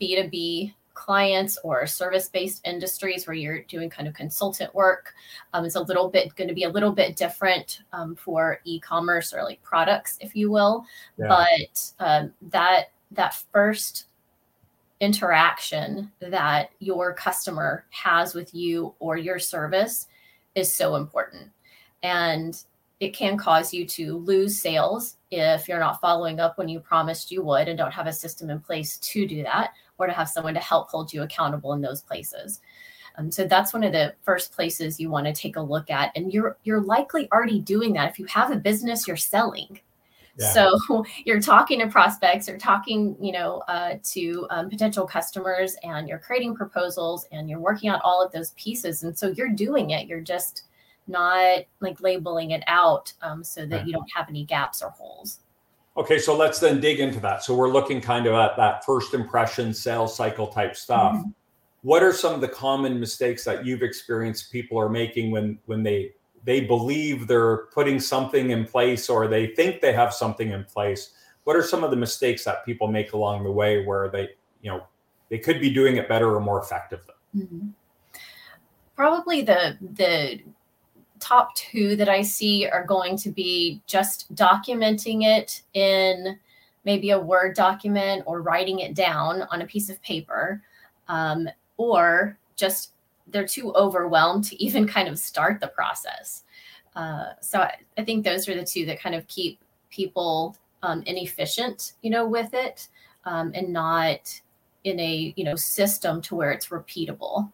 b2b 0.00 0.72
clients 0.94 1.58
or 1.62 1.86
service 1.86 2.28
based 2.28 2.60
industries 2.66 3.26
where 3.26 3.34
you're 3.34 3.62
doing 3.62 3.90
kind 3.90 4.08
of 4.08 4.14
consultant 4.14 4.72
work 4.74 5.14
um, 5.52 5.64
it's 5.64 5.74
a 5.74 5.82
little 5.82 6.08
bit 6.08 6.34
going 6.36 6.48
to 6.48 6.54
be 6.54 6.64
a 6.64 6.68
little 6.68 6.92
bit 6.92 7.16
different 7.16 7.82
um, 7.92 8.14
for 8.14 8.60
e-commerce 8.64 9.32
or 9.32 9.42
like 9.42 9.62
products 9.62 10.16
if 10.20 10.34
you 10.36 10.50
will 10.50 10.84
yeah. 11.18 11.26
but 11.28 11.92
um, 11.98 12.32
that 12.40 12.86
that 13.10 13.34
first 13.52 14.06
interaction 15.00 16.10
that 16.20 16.70
your 16.80 17.14
customer 17.14 17.84
has 17.90 18.34
with 18.34 18.52
you 18.54 18.94
or 18.98 19.16
your 19.16 19.38
service 19.38 20.06
is 20.54 20.72
so 20.72 20.96
important 20.96 21.50
and 22.02 22.64
it 23.00 23.14
can 23.14 23.36
cause 23.36 23.72
you 23.72 23.86
to 23.86 24.16
lose 24.18 24.60
sales 24.60 25.16
if 25.30 25.68
you're 25.68 25.78
not 25.78 26.00
following 26.00 26.40
up 26.40 26.58
when 26.58 26.68
you 26.68 26.80
promised 26.80 27.30
you 27.30 27.42
would 27.42 27.68
and 27.68 27.78
don't 27.78 27.92
have 27.92 28.06
a 28.06 28.12
system 28.12 28.50
in 28.50 28.58
place 28.60 28.98
to 28.98 29.26
do 29.26 29.42
that 29.42 29.72
or 29.98 30.06
to 30.06 30.12
have 30.12 30.28
someone 30.28 30.54
to 30.54 30.60
help 30.60 30.90
hold 30.90 31.12
you 31.12 31.22
accountable 31.22 31.72
in 31.74 31.80
those 31.80 32.02
places. 32.02 32.60
Um, 33.16 33.30
so 33.30 33.46
that's 33.46 33.72
one 33.72 33.84
of 33.84 33.92
the 33.92 34.14
first 34.22 34.52
places 34.52 35.00
you 35.00 35.10
want 35.10 35.26
to 35.26 35.32
take 35.32 35.56
a 35.56 35.60
look 35.60 35.90
at, 35.90 36.12
and 36.14 36.32
you're 36.32 36.56
you're 36.62 36.80
likely 36.80 37.28
already 37.32 37.60
doing 37.60 37.92
that 37.94 38.10
if 38.10 38.18
you 38.18 38.26
have 38.26 38.52
a 38.52 38.56
business 38.56 39.08
you're 39.08 39.16
selling. 39.16 39.80
Yeah. 40.38 40.52
So 40.52 41.04
you're 41.24 41.40
talking 41.40 41.80
to 41.80 41.88
prospects, 41.88 42.48
you're 42.48 42.58
talking, 42.58 43.16
you 43.20 43.32
know, 43.32 43.62
uh, 43.68 43.94
to 44.04 44.46
um, 44.50 44.70
potential 44.70 45.06
customers, 45.06 45.76
and 45.82 46.08
you're 46.08 46.18
creating 46.18 46.54
proposals, 46.54 47.26
and 47.32 47.50
you're 47.50 47.60
working 47.60 47.90
on 47.90 48.00
all 48.04 48.24
of 48.24 48.32
those 48.32 48.50
pieces. 48.52 49.02
And 49.02 49.16
so 49.16 49.28
you're 49.28 49.50
doing 49.50 49.90
it. 49.90 50.06
You're 50.06 50.20
just 50.20 50.62
not 51.08 51.64
like 51.80 52.00
labeling 52.00 52.52
it 52.52 52.62
out 52.66 53.12
um, 53.22 53.42
so 53.42 53.66
that 53.66 53.86
you 53.86 53.92
don't 53.92 54.08
have 54.14 54.28
any 54.28 54.44
gaps 54.44 54.82
or 54.82 54.90
holes. 54.90 55.40
Okay, 55.96 56.18
so 56.18 56.36
let's 56.36 56.60
then 56.60 56.80
dig 56.80 57.00
into 57.00 57.18
that. 57.20 57.42
So 57.42 57.56
we're 57.56 57.70
looking 57.70 58.00
kind 58.00 58.26
of 58.26 58.34
at 58.34 58.56
that 58.56 58.84
first 58.84 59.14
impression 59.14 59.74
sales 59.74 60.14
cycle 60.14 60.46
type 60.46 60.76
stuff. 60.76 61.14
Mm-hmm. 61.14 61.30
What 61.82 62.02
are 62.04 62.12
some 62.12 62.34
of 62.34 62.40
the 62.40 62.48
common 62.48 63.00
mistakes 63.00 63.42
that 63.44 63.66
you've 63.66 63.82
experienced 63.82 64.52
people 64.52 64.78
are 64.78 64.88
making 64.88 65.32
when 65.32 65.58
when 65.66 65.82
they 65.82 66.12
they 66.44 66.60
believe 66.60 67.26
they're 67.26 67.66
putting 67.66 68.00
something 68.00 68.50
in 68.50 68.64
place 68.64 69.08
or 69.08 69.28
they 69.28 69.48
think 69.48 69.80
they 69.80 69.92
have 69.92 70.12
something 70.12 70.50
in 70.50 70.64
place? 70.64 71.12
What 71.44 71.56
are 71.56 71.62
some 71.62 71.84
of 71.84 71.90
the 71.90 71.96
mistakes 71.96 72.44
that 72.44 72.64
people 72.64 72.88
make 72.88 73.12
along 73.12 73.44
the 73.44 73.50
way 73.50 73.84
where 73.84 74.08
they, 74.08 74.30
you 74.62 74.70
know, 74.70 74.86
they 75.30 75.38
could 75.38 75.60
be 75.60 75.70
doing 75.72 75.96
it 75.96 76.08
better 76.08 76.34
or 76.34 76.40
more 76.40 76.60
effectively? 76.60 77.14
Mm-hmm. 77.36 77.68
Probably 78.96 79.42
the 79.42 79.78
the 79.80 80.40
top 81.20 81.54
two 81.54 81.96
that 81.96 82.08
I 82.08 82.22
see 82.22 82.66
are 82.66 82.84
going 82.84 83.16
to 83.18 83.30
be 83.30 83.80
just 83.86 84.32
documenting 84.34 85.24
it 85.24 85.62
in 85.74 86.38
maybe 86.84 87.10
a 87.10 87.18
Word 87.18 87.54
document 87.54 88.22
or 88.26 88.40
writing 88.40 88.80
it 88.80 88.94
down 88.94 89.42
on 89.50 89.62
a 89.62 89.66
piece 89.66 89.90
of 89.90 90.00
paper, 90.02 90.62
um, 91.08 91.48
or 91.76 92.38
just 92.56 92.92
they're 93.30 93.46
too 93.46 93.72
overwhelmed 93.74 94.44
to 94.44 94.62
even 94.62 94.86
kind 94.86 95.08
of 95.08 95.18
start 95.18 95.60
the 95.60 95.68
process. 95.68 96.44
Uh, 96.96 97.30
so 97.40 97.60
I, 97.60 97.74
I, 97.96 98.04
think 98.04 98.24
those 98.24 98.48
are 98.48 98.54
the 98.54 98.64
two 98.64 98.84
that 98.86 99.00
kind 99.00 99.14
of 99.14 99.26
keep 99.28 99.60
people 99.90 100.56
um, 100.82 101.02
inefficient, 101.02 101.92
you 102.02 102.10
know, 102.10 102.26
with 102.26 102.54
it, 102.54 102.88
um, 103.24 103.52
and 103.54 103.72
not 103.72 104.40
in 104.84 104.98
a 104.98 105.32
you 105.36 105.44
know 105.44 105.54
system 105.54 106.20
to 106.22 106.34
where 106.34 106.50
it's 106.50 106.68
repeatable. 106.68 107.52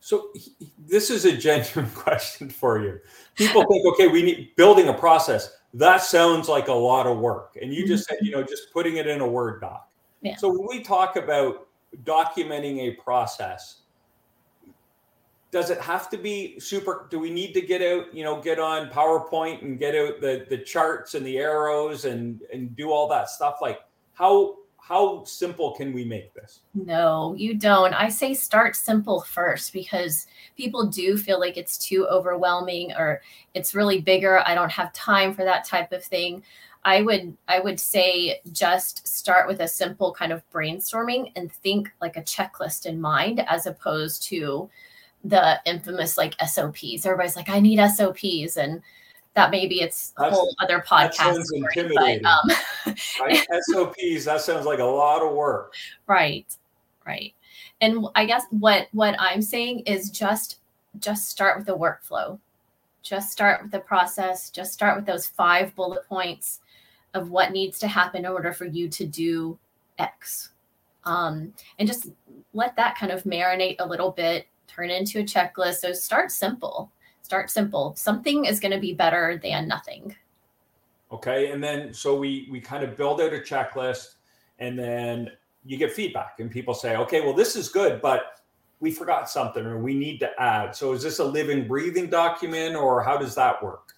So 0.00 0.32
this 0.78 1.10
is 1.10 1.24
a 1.24 1.36
genuine 1.36 1.90
question 1.94 2.48
for 2.48 2.82
you. 2.82 3.00
People 3.34 3.64
think, 3.64 3.86
okay, 3.94 4.08
we 4.08 4.22
need 4.22 4.56
building 4.56 4.88
a 4.88 4.94
process. 4.94 5.50
That 5.74 6.02
sounds 6.02 6.48
like 6.48 6.68
a 6.68 6.72
lot 6.72 7.06
of 7.06 7.18
work. 7.18 7.56
And 7.60 7.74
you 7.74 7.86
just 7.86 8.08
said, 8.08 8.18
you 8.22 8.30
know, 8.30 8.42
just 8.42 8.72
putting 8.72 8.96
it 8.96 9.06
in 9.06 9.20
a 9.20 9.26
Word 9.26 9.60
doc. 9.60 9.88
Yeah. 10.22 10.36
So 10.36 10.48
when 10.48 10.66
we 10.66 10.82
talk 10.82 11.16
about 11.16 11.68
documenting 12.04 12.78
a 12.78 12.92
process, 12.92 13.77
does 15.50 15.70
it 15.70 15.80
have 15.80 16.10
to 16.10 16.16
be 16.16 16.58
super 16.60 17.06
do 17.10 17.18
we 17.18 17.30
need 17.30 17.52
to 17.52 17.60
get 17.60 17.80
out 17.80 18.12
you 18.14 18.22
know 18.22 18.40
get 18.40 18.58
on 18.58 18.88
powerpoint 18.90 19.62
and 19.62 19.78
get 19.78 19.94
out 19.94 20.20
the 20.20 20.46
the 20.48 20.58
charts 20.58 21.14
and 21.14 21.24
the 21.24 21.38
arrows 21.38 22.04
and 22.04 22.42
and 22.52 22.76
do 22.76 22.90
all 22.90 23.08
that 23.08 23.30
stuff 23.30 23.56
like 23.62 23.80
how 24.12 24.56
how 24.88 25.22
simple 25.24 25.74
can 25.74 25.92
we 25.92 26.02
make 26.02 26.32
this? 26.32 26.60
No, 26.72 27.34
you 27.36 27.52
don't. 27.52 27.92
I 27.92 28.08
say 28.08 28.32
start 28.32 28.74
simple 28.74 29.20
first 29.20 29.74
because 29.74 30.26
people 30.56 30.86
do 30.86 31.18
feel 31.18 31.38
like 31.38 31.58
it's 31.58 31.76
too 31.76 32.06
overwhelming 32.06 32.92
or 32.96 33.20
it's 33.52 33.74
really 33.74 34.00
bigger. 34.00 34.42
I 34.46 34.54
don't 34.54 34.72
have 34.72 34.90
time 34.94 35.34
for 35.34 35.44
that 35.44 35.66
type 35.66 35.92
of 35.92 36.02
thing. 36.02 36.42
I 36.86 37.02
would 37.02 37.36
I 37.48 37.60
would 37.60 37.78
say 37.78 38.40
just 38.50 39.06
start 39.06 39.46
with 39.46 39.60
a 39.60 39.68
simple 39.68 40.14
kind 40.14 40.32
of 40.32 40.48
brainstorming 40.50 41.32
and 41.36 41.52
think 41.52 41.92
like 42.00 42.16
a 42.16 42.22
checklist 42.22 42.86
in 42.86 42.98
mind 42.98 43.44
as 43.46 43.66
opposed 43.66 44.22
to 44.24 44.70
the 45.24 45.60
infamous 45.64 46.16
like 46.16 46.34
SOPs. 46.46 47.04
Everybody's 47.04 47.36
like 47.36 47.48
I 47.48 47.60
need 47.60 47.84
SOPs 47.88 48.56
and 48.56 48.82
that 49.34 49.50
maybe 49.50 49.80
it's 49.80 50.12
a 50.16 50.30
whole 50.30 50.54
other 50.60 50.84
podcast. 50.86 51.42
Story, 51.44 51.92
but, 51.94 52.24
um? 52.24 52.50
SOPs, 52.96 54.24
that 54.24 54.40
sounds 54.40 54.66
like 54.66 54.80
a 54.80 54.84
lot 54.84 55.22
of 55.22 55.34
work. 55.34 55.74
Right. 56.06 56.46
Right. 57.06 57.34
And 57.80 58.06
I 58.14 58.24
guess 58.24 58.44
what 58.50 58.88
what 58.92 59.14
I'm 59.18 59.42
saying 59.42 59.80
is 59.80 60.10
just 60.10 60.60
just 60.98 61.28
start 61.28 61.56
with 61.56 61.66
the 61.66 61.76
workflow. 61.76 62.38
Just 63.02 63.30
start 63.30 63.62
with 63.62 63.70
the 63.70 63.80
process. 63.80 64.50
Just 64.50 64.72
start 64.72 64.96
with 64.96 65.06
those 65.06 65.26
five 65.26 65.74
bullet 65.74 66.06
points 66.08 66.60
of 67.14 67.30
what 67.30 67.52
needs 67.52 67.78
to 67.78 67.88
happen 67.88 68.24
in 68.24 68.30
order 68.30 68.52
for 68.52 68.66
you 68.66 68.88
to 68.88 69.06
do 69.06 69.58
X. 69.98 70.50
Um, 71.04 71.54
and 71.78 71.88
just 71.88 72.08
let 72.52 72.76
that 72.76 72.98
kind 72.98 73.12
of 73.12 73.22
marinate 73.24 73.76
a 73.78 73.86
little 73.86 74.10
bit, 74.10 74.46
turn 74.68 74.90
into 74.90 75.20
a 75.20 75.24
checklist. 75.24 75.76
So 75.76 75.92
start 75.92 76.30
simple. 76.30 76.92
Start 77.22 77.50
simple. 77.50 77.94
Something 77.96 78.44
is 78.44 78.60
going 78.60 78.72
to 78.72 78.78
be 78.78 78.94
better 78.94 79.40
than 79.42 79.66
nothing. 79.66 80.14
Okay 81.10 81.50
and 81.52 81.64
then 81.64 81.92
so 81.92 82.16
we 82.16 82.46
we 82.50 82.60
kind 82.60 82.84
of 82.84 82.96
build 82.96 83.20
out 83.20 83.32
a 83.32 83.38
checklist 83.38 84.16
and 84.58 84.78
then 84.78 85.30
you 85.64 85.78
get 85.78 85.90
feedback 85.90 86.38
and 86.38 86.50
people 86.50 86.74
say 86.74 86.96
okay 86.96 87.22
well 87.22 87.32
this 87.32 87.56
is 87.56 87.70
good 87.70 88.02
but 88.02 88.38
we 88.80 88.90
forgot 88.90 89.28
something 89.28 89.64
or 89.66 89.78
we 89.78 89.94
need 89.94 90.18
to 90.20 90.30
add. 90.40 90.74
So 90.74 90.92
is 90.92 91.02
this 91.02 91.18
a 91.18 91.24
living 91.24 91.66
breathing 91.66 92.08
document 92.08 92.76
or 92.76 93.02
how 93.02 93.16
does 93.16 93.34
that 93.34 93.62
work? 93.62 93.94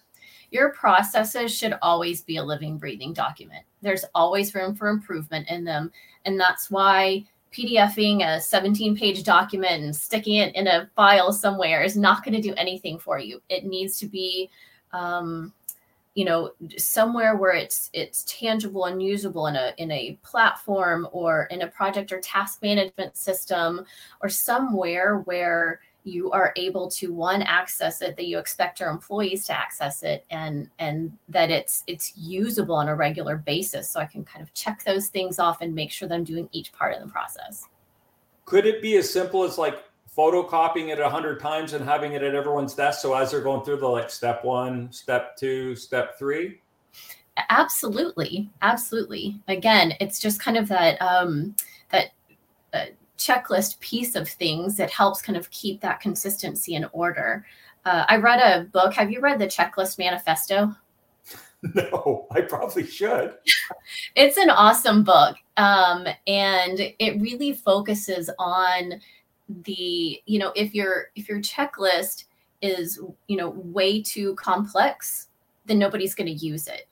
Your 0.49 0.69
processes 0.73 1.55
should 1.55 1.75
always 1.81 2.21
be 2.21 2.37
a 2.37 2.43
living 2.43 2.77
breathing 2.77 3.13
document. 3.13 3.63
There's 3.81 4.05
always 4.15 4.53
room 4.55 4.75
for 4.75 4.89
improvement 4.89 5.47
in 5.49 5.63
them 5.63 5.91
and 6.25 6.39
that's 6.39 6.71
why 6.71 7.25
PDFing 7.51 8.25
a 8.25 8.39
17 8.39 8.95
page 8.95 9.23
document 9.23 9.83
and 9.83 9.95
sticking 9.95 10.35
it 10.35 10.55
in 10.55 10.67
a 10.67 10.89
file 10.95 11.33
somewhere 11.33 11.83
is 11.83 11.97
not 11.97 12.23
going 12.23 12.33
to 12.33 12.41
do 12.41 12.53
anything 12.55 12.97
for 12.97 13.19
you. 13.19 13.41
It 13.49 13.65
needs 13.65 13.97
to 13.99 14.07
be, 14.07 14.49
um, 14.93 15.53
you 16.13 16.25
know, 16.25 16.51
somewhere 16.77 17.35
where 17.35 17.53
it's 17.53 17.89
it's 17.93 18.23
tangible 18.25 18.85
and 18.85 19.01
usable 19.01 19.47
in 19.47 19.55
a 19.55 19.73
in 19.77 19.91
a 19.91 20.17
platform 20.23 21.07
or 21.11 21.43
in 21.45 21.61
a 21.61 21.67
project 21.67 22.11
or 22.11 22.19
task 22.19 22.61
management 22.61 23.17
system 23.17 23.85
or 24.21 24.29
somewhere 24.29 25.19
where 25.19 25.79
you 26.03 26.31
are 26.31 26.51
able 26.55 26.89
to 26.89 27.13
one 27.13 27.41
access 27.43 28.01
it 28.01 28.15
that 28.15 28.25
you 28.25 28.39
expect 28.39 28.79
your 28.79 28.89
employees 28.89 29.45
to 29.45 29.57
access 29.57 30.03
it 30.03 30.25
and 30.31 30.69
and 30.79 31.15
that 31.29 31.51
it's 31.51 31.83
it's 31.87 32.13
usable 32.17 32.75
on 32.75 32.89
a 32.89 32.95
regular 32.95 33.37
basis. 33.37 33.89
So 33.89 33.99
i 33.99 34.05
can 34.05 34.23
kind 34.23 34.41
of 34.41 34.53
check 34.53 34.83
those 34.83 35.07
things 35.07 35.39
off 35.39 35.61
and 35.61 35.73
make 35.73 35.91
sure 35.91 36.07
that 36.07 36.15
i'm 36.15 36.23
doing 36.23 36.49
each 36.51 36.71
part 36.73 36.95
of 36.95 37.01
the 37.01 37.07
process. 37.07 37.67
Could 38.45 38.65
it 38.65 38.81
be 38.81 38.97
as 38.97 39.11
simple 39.11 39.43
as 39.43 39.57
like 39.57 39.83
photocopying 40.17 40.89
it 40.89 40.99
a 40.99 41.09
hundred 41.09 41.39
times 41.39 41.73
and 41.73 41.85
having 41.85 42.13
it 42.13 42.23
at 42.23 42.35
everyone's 42.35 42.73
desk 42.73 43.01
so 43.01 43.13
as 43.13 43.31
they're 43.31 43.41
going 43.41 43.63
through 43.63 43.77
the 43.77 43.87
like 43.87 44.09
step 44.09 44.43
one 44.43 44.91
step 44.91 45.37
two 45.37 45.75
step 45.75 46.17
three? 46.17 46.61
Absolutely. 47.49 48.49
Absolutely. 48.61 49.39
Again 49.47 49.93
it's 49.99 50.19
just 50.19 50.41
kind 50.41 50.57
of 50.57 50.67
that 50.69 50.99
um 51.01 51.55
that 51.91 52.11
checklist 53.21 53.79
piece 53.79 54.15
of 54.15 54.27
things 54.27 54.75
that 54.77 54.89
helps 54.89 55.21
kind 55.21 55.37
of 55.37 55.49
keep 55.51 55.79
that 55.81 55.99
consistency 55.99 56.75
in 56.75 56.85
order. 56.91 57.45
Uh, 57.85 58.05
I 58.07 58.17
read 58.17 58.39
a 58.39 58.65
book. 58.65 58.93
Have 58.93 59.11
you 59.11 59.21
read 59.21 59.39
the 59.39 59.47
Checklist 59.47 59.97
Manifesto? 59.97 60.75
No, 61.75 62.25
I 62.31 62.41
probably 62.41 62.87
should. 62.87 63.35
it's 64.15 64.37
an 64.37 64.49
awesome 64.49 65.03
book. 65.03 65.35
Um, 65.57 66.07
and 66.25 66.79
it 66.97 67.21
really 67.21 67.53
focuses 67.53 68.31
on 68.39 68.99
the, 69.63 70.19
you 70.25 70.39
know, 70.39 70.51
if 70.55 70.73
your 70.73 71.11
if 71.15 71.29
your 71.29 71.37
checklist 71.37 72.23
is, 72.63 72.99
you 73.27 73.37
know, 73.37 73.51
way 73.51 74.01
too 74.01 74.33
complex, 74.37 75.27
then 75.67 75.77
nobody's 75.77 76.15
going 76.15 76.35
to 76.35 76.45
use 76.45 76.65
it. 76.65 76.87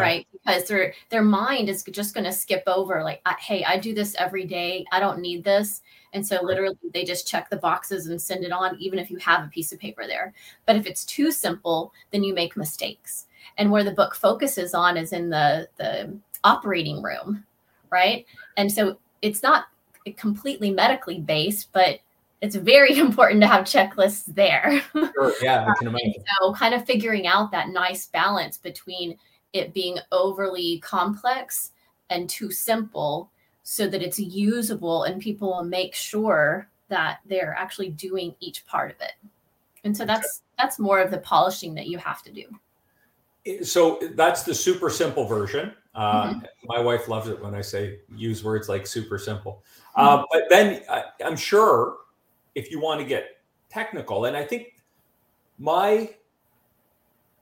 Right, 0.00 0.26
because 0.32 0.68
their 0.68 0.94
their 1.10 1.22
mind 1.22 1.68
is 1.68 1.82
just 1.84 2.14
going 2.14 2.24
to 2.24 2.32
skip 2.32 2.62
over 2.66 3.02
like, 3.02 3.20
hey, 3.38 3.64
I 3.64 3.78
do 3.78 3.94
this 3.94 4.14
every 4.18 4.44
day. 4.44 4.84
I 4.92 5.00
don't 5.00 5.20
need 5.20 5.42
this, 5.44 5.82
and 6.12 6.26
so 6.26 6.42
literally 6.42 6.76
they 6.92 7.04
just 7.04 7.26
check 7.26 7.50
the 7.50 7.56
boxes 7.56 8.06
and 8.06 8.20
send 8.20 8.44
it 8.44 8.52
on, 8.52 8.76
even 8.78 8.98
if 8.98 9.10
you 9.10 9.16
have 9.18 9.44
a 9.44 9.48
piece 9.48 9.72
of 9.72 9.78
paper 9.78 10.06
there. 10.06 10.32
But 10.66 10.76
if 10.76 10.86
it's 10.86 11.04
too 11.04 11.30
simple, 11.30 11.92
then 12.10 12.22
you 12.22 12.34
make 12.34 12.56
mistakes. 12.56 13.26
And 13.58 13.70
where 13.70 13.84
the 13.84 13.92
book 13.92 14.14
focuses 14.14 14.74
on 14.74 14.96
is 14.96 15.12
in 15.12 15.30
the 15.30 15.68
the 15.76 16.16
operating 16.44 17.02
room, 17.02 17.44
right? 17.90 18.26
And 18.56 18.70
so 18.70 18.98
it's 19.22 19.42
not 19.42 19.66
completely 20.16 20.70
medically 20.70 21.20
based, 21.20 21.72
but 21.72 22.00
it's 22.40 22.56
very 22.56 22.98
important 22.98 23.40
to 23.42 23.46
have 23.46 23.64
checklists 23.64 24.24
there. 24.26 24.82
Sure. 24.92 25.32
Yeah, 25.42 25.66
I 25.66 25.74
can 25.78 25.88
imagine. 25.88 26.24
so, 26.40 26.54
kind 26.54 26.74
of 26.74 26.84
figuring 26.86 27.26
out 27.26 27.50
that 27.50 27.68
nice 27.68 28.06
balance 28.06 28.58
between 28.58 29.16
it 29.56 29.74
being 29.74 29.98
overly 30.12 30.78
complex 30.80 31.72
and 32.10 32.28
too 32.28 32.50
simple 32.50 33.30
so 33.62 33.88
that 33.88 34.02
it's 34.02 34.18
usable 34.18 35.04
and 35.04 35.20
people 35.20 35.48
will 35.48 35.64
make 35.64 35.94
sure 35.94 36.68
that 36.88 37.18
they're 37.26 37.54
actually 37.58 37.90
doing 37.90 38.34
each 38.40 38.64
part 38.66 38.90
of 38.90 39.00
it. 39.00 39.12
And 39.84 39.96
so 39.96 40.04
that's 40.04 40.42
that's 40.58 40.78
more 40.78 41.00
of 41.00 41.10
the 41.10 41.18
polishing 41.18 41.74
that 41.74 41.86
you 41.86 41.98
have 41.98 42.22
to 42.22 42.32
do. 42.32 42.44
So 43.64 44.00
that's 44.14 44.42
the 44.42 44.54
super 44.54 44.90
simple 44.90 45.26
version. 45.26 45.72
Uh, 45.94 46.30
mm-hmm. 46.30 46.40
My 46.64 46.80
wife 46.80 47.08
loves 47.08 47.28
it 47.28 47.42
when 47.42 47.54
I 47.54 47.60
say 47.60 48.00
use 48.14 48.42
words 48.42 48.68
like 48.68 48.86
super 48.86 49.18
simple. 49.18 49.62
Uh, 49.94 50.24
but 50.30 50.42
then 50.50 50.82
I, 50.90 51.04
I'm 51.24 51.36
sure 51.36 51.98
if 52.54 52.70
you 52.70 52.80
want 52.80 53.00
to 53.00 53.06
get 53.06 53.38
technical. 53.70 54.26
And 54.26 54.36
I 54.36 54.44
think 54.44 54.74
my 55.58 56.10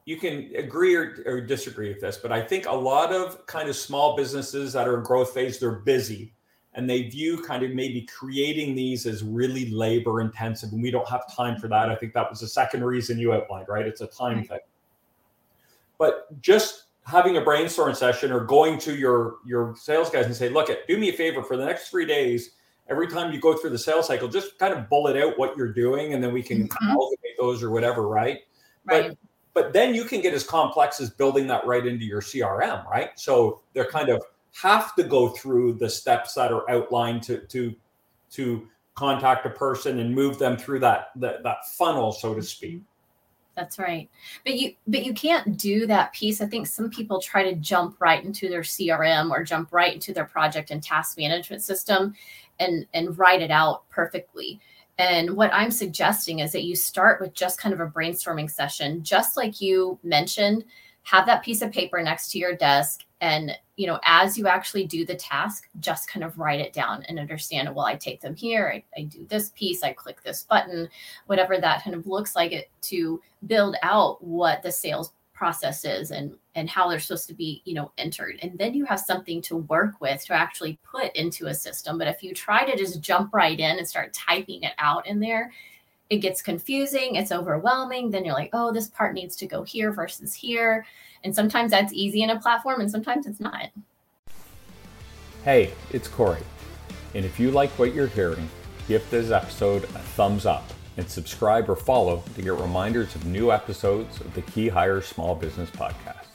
you 0.04 0.16
can 0.16 0.50
agree 0.56 0.94
or, 0.94 1.22
or, 1.24 1.40
disagree 1.40 1.88
with 1.88 2.00
this, 2.00 2.18
but 2.18 2.30
I 2.30 2.42
think 2.42 2.66
a 2.66 2.72
lot 2.72 3.12
of 3.12 3.46
kind 3.46 3.68
of 3.68 3.76
small 3.76 4.16
businesses 4.16 4.74
that 4.74 4.86
are 4.86 4.98
in 4.98 5.02
growth 5.02 5.32
phase, 5.32 5.58
they're 5.58 5.76
busy 5.76 6.34
and 6.74 6.90
they 6.90 7.04
view 7.04 7.42
kind 7.42 7.62
of 7.62 7.70
maybe 7.70 8.02
creating 8.02 8.74
these 8.74 9.06
as 9.06 9.22
really 9.22 9.70
labor 9.70 10.20
intensive. 10.20 10.72
And 10.72 10.82
we 10.82 10.90
don't 10.90 11.08
have 11.08 11.22
time 11.32 11.58
for 11.58 11.68
that. 11.68 11.88
I 11.88 11.94
think 11.94 12.12
that 12.14 12.28
was 12.28 12.40
the 12.40 12.48
second 12.48 12.84
reason 12.84 13.18
you 13.18 13.32
outlined, 13.32 13.68
right? 13.68 13.86
It's 13.86 14.00
a 14.00 14.06
time 14.08 14.38
right. 14.38 14.48
thing. 14.48 14.58
But 15.98 16.40
just 16.42 16.84
having 17.06 17.36
a 17.36 17.40
brainstorm 17.40 17.94
session 17.94 18.32
or 18.32 18.40
going 18.40 18.78
to 18.80 18.96
your 18.96 19.36
your 19.46 19.74
sales 19.76 20.10
guys 20.10 20.26
and 20.26 20.34
say, 20.34 20.48
look, 20.48 20.68
it, 20.68 20.86
do 20.88 20.98
me 20.98 21.10
a 21.10 21.12
favor 21.12 21.42
for 21.42 21.56
the 21.56 21.64
next 21.64 21.90
three 21.90 22.06
days 22.06 22.50
every 22.88 23.06
time 23.06 23.32
you 23.32 23.40
go 23.40 23.56
through 23.56 23.70
the 23.70 23.78
sales 23.78 24.08
cycle, 24.08 24.28
just 24.28 24.58
kind 24.58 24.74
of 24.74 24.88
bullet 24.88 25.16
out 25.16 25.38
what 25.38 25.56
you're 25.56 25.72
doing, 25.72 26.12
and 26.12 26.22
then 26.22 26.32
we 26.32 26.42
can 26.42 26.68
mm-hmm. 26.68 26.96
those 27.38 27.62
or 27.62 27.70
whatever, 27.70 28.08
right? 28.08 28.40
Right. 28.84 29.08
But 29.08 29.18
but 29.54 29.72
then 29.72 29.94
you 29.94 30.04
can 30.04 30.20
get 30.20 30.34
as 30.34 30.44
complex 30.44 31.00
as 31.00 31.10
building 31.10 31.46
that 31.46 31.64
right 31.66 31.86
into 31.86 32.04
your 32.04 32.20
CRM, 32.20 32.84
right? 32.86 33.10
So 33.18 33.60
they're 33.72 33.90
kind 33.90 34.08
of 34.08 34.22
have 34.60 34.94
to 34.96 35.04
go 35.04 35.28
through 35.28 35.74
the 35.74 35.88
steps 35.88 36.34
that 36.34 36.52
are 36.52 36.68
outlined 36.70 37.22
to 37.24 37.38
to 37.46 37.74
to 38.32 38.68
contact 38.94 39.46
a 39.46 39.50
person 39.50 39.98
and 39.98 40.14
move 40.14 40.38
them 40.38 40.56
through 40.56 40.80
that 40.80 41.10
that, 41.16 41.42
that 41.42 41.66
funnel, 41.76 42.12
so 42.12 42.34
to 42.34 42.42
speak. 42.42 42.76
Mm-hmm. 42.76 42.84
That's 43.54 43.78
right. 43.78 44.10
But 44.44 44.54
you 44.54 44.74
but 44.86 45.04
you 45.04 45.14
can't 45.14 45.56
do 45.56 45.86
that 45.86 46.12
piece. 46.12 46.40
I 46.40 46.46
think 46.46 46.66
some 46.66 46.90
people 46.90 47.20
try 47.20 47.44
to 47.44 47.54
jump 47.54 48.00
right 48.00 48.24
into 48.24 48.48
their 48.48 48.62
CRM 48.62 49.30
or 49.30 49.44
jump 49.44 49.72
right 49.72 49.94
into 49.94 50.12
their 50.12 50.24
project 50.24 50.70
and 50.72 50.82
task 50.82 51.16
management 51.16 51.62
system 51.62 52.14
and 52.58 52.86
and 52.94 53.16
write 53.16 53.42
it 53.42 53.52
out 53.52 53.88
perfectly. 53.90 54.60
And 54.98 55.36
what 55.36 55.52
I'm 55.52 55.70
suggesting 55.70 56.38
is 56.38 56.52
that 56.52 56.64
you 56.64 56.76
start 56.76 57.20
with 57.20 57.34
just 57.34 57.58
kind 57.58 57.72
of 57.72 57.80
a 57.80 57.86
brainstorming 57.86 58.50
session, 58.50 59.02
just 59.02 59.36
like 59.36 59.60
you 59.60 59.98
mentioned, 60.02 60.64
have 61.04 61.26
that 61.26 61.42
piece 61.42 61.62
of 61.62 61.72
paper 61.72 62.02
next 62.02 62.30
to 62.30 62.38
your 62.38 62.56
desk 62.56 63.04
and 63.20 63.52
you 63.76 63.86
know 63.86 63.98
as 64.04 64.36
you 64.36 64.46
actually 64.46 64.84
do 64.84 65.04
the 65.04 65.14
task 65.14 65.68
just 65.80 66.10
kind 66.10 66.24
of 66.24 66.38
write 66.38 66.60
it 66.60 66.72
down 66.72 67.02
and 67.04 67.18
understand 67.18 67.74
well 67.74 67.86
i 67.86 67.94
take 67.94 68.20
them 68.20 68.34
here 68.34 68.72
I, 68.74 69.00
I, 69.00 69.04
do 69.04 69.24
this 69.28 69.50
piece 69.50 69.82
i 69.82 69.92
click 69.92 70.22
this 70.22 70.42
button 70.42 70.88
whatever 71.26 71.58
that 71.58 71.82
kind 71.84 71.94
of 71.94 72.06
looks 72.06 72.34
like 72.34 72.52
it 72.52 72.70
to 72.82 73.20
build 73.46 73.76
out 73.82 74.22
what 74.22 74.62
the 74.62 74.72
sales 74.72 75.12
process 75.34 75.84
is 75.84 76.12
and 76.12 76.34
and 76.54 76.70
how 76.70 76.88
they're 76.88 77.00
supposed 77.00 77.26
to 77.28 77.34
be 77.34 77.60
you 77.64 77.74
know 77.74 77.92
entered. 77.98 78.38
And 78.42 78.56
then 78.58 78.72
you 78.72 78.84
have 78.86 79.00
something 79.00 79.42
to 79.42 79.56
work 79.56 80.00
with 80.00 80.24
to 80.26 80.32
actually 80.32 80.78
put 80.88 81.14
into 81.16 81.48
a 81.48 81.54
system. 81.54 81.98
But 81.98 82.08
if 82.08 82.22
you 82.22 82.32
try 82.32 82.64
to 82.64 82.76
just 82.76 83.00
jump 83.00 83.34
right 83.34 83.58
in 83.58 83.78
and 83.78 83.86
start 83.86 84.14
typing 84.14 84.62
it 84.62 84.72
out 84.78 85.06
in 85.06 85.20
there 85.20 85.52
it 86.10 86.18
gets 86.18 86.42
confusing 86.42 87.16
it's 87.16 87.32
overwhelming. 87.32 88.10
Then 88.10 88.24
you're 88.24 88.34
like 88.34 88.50
oh 88.52 88.72
this 88.72 88.88
part 88.88 89.14
needs 89.14 89.36
to 89.36 89.46
go 89.46 89.62
here 89.62 89.92
versus 89.92 90.32
here. 90.32 90.86
And 91.24 91.34
sometimes 91.34 91.70
that's 91.70 91.92
easy 91.92 92.22
in 92.22 92.30
a 92.30 92.40
platform 92.40 92.80
and 92.80 92.90
sometimes 92.90 93.26
it's 93.26 93.40
not. 93.40 93.70
Hey 95.44 95.72
it's 95.90 96.08
corey. 96.08 96.42
And 97.14 97.24
if 97.24 97.38
you 97.38 97.50
like 97.50 97.70
what 97.72 97.94
you're 97.94 98.06
hearing 98.06 98.48
give 98.86 99.08
this 99.10 99.30
episode 99.30 99.84
a 99.84 99.98
thumbs 99.98 100.46
up 100.46 100.70
and 100.96 101.08
subscribe 101.08 101.68
or 101.68 101.76
follow 101.76 102.22
to 102.34 102.42
get 102.42 102.54
reminders 102.54 103.14
of 103.14 103.26
new 103.26 103.50
episodes 103.50 104.20
of 104.20 104.32
the 104.34 104.42
KeyHire 104.42 105.02
Small 105.02 105.34
Business 105.34 105.70
Podcast. 105.70 106.26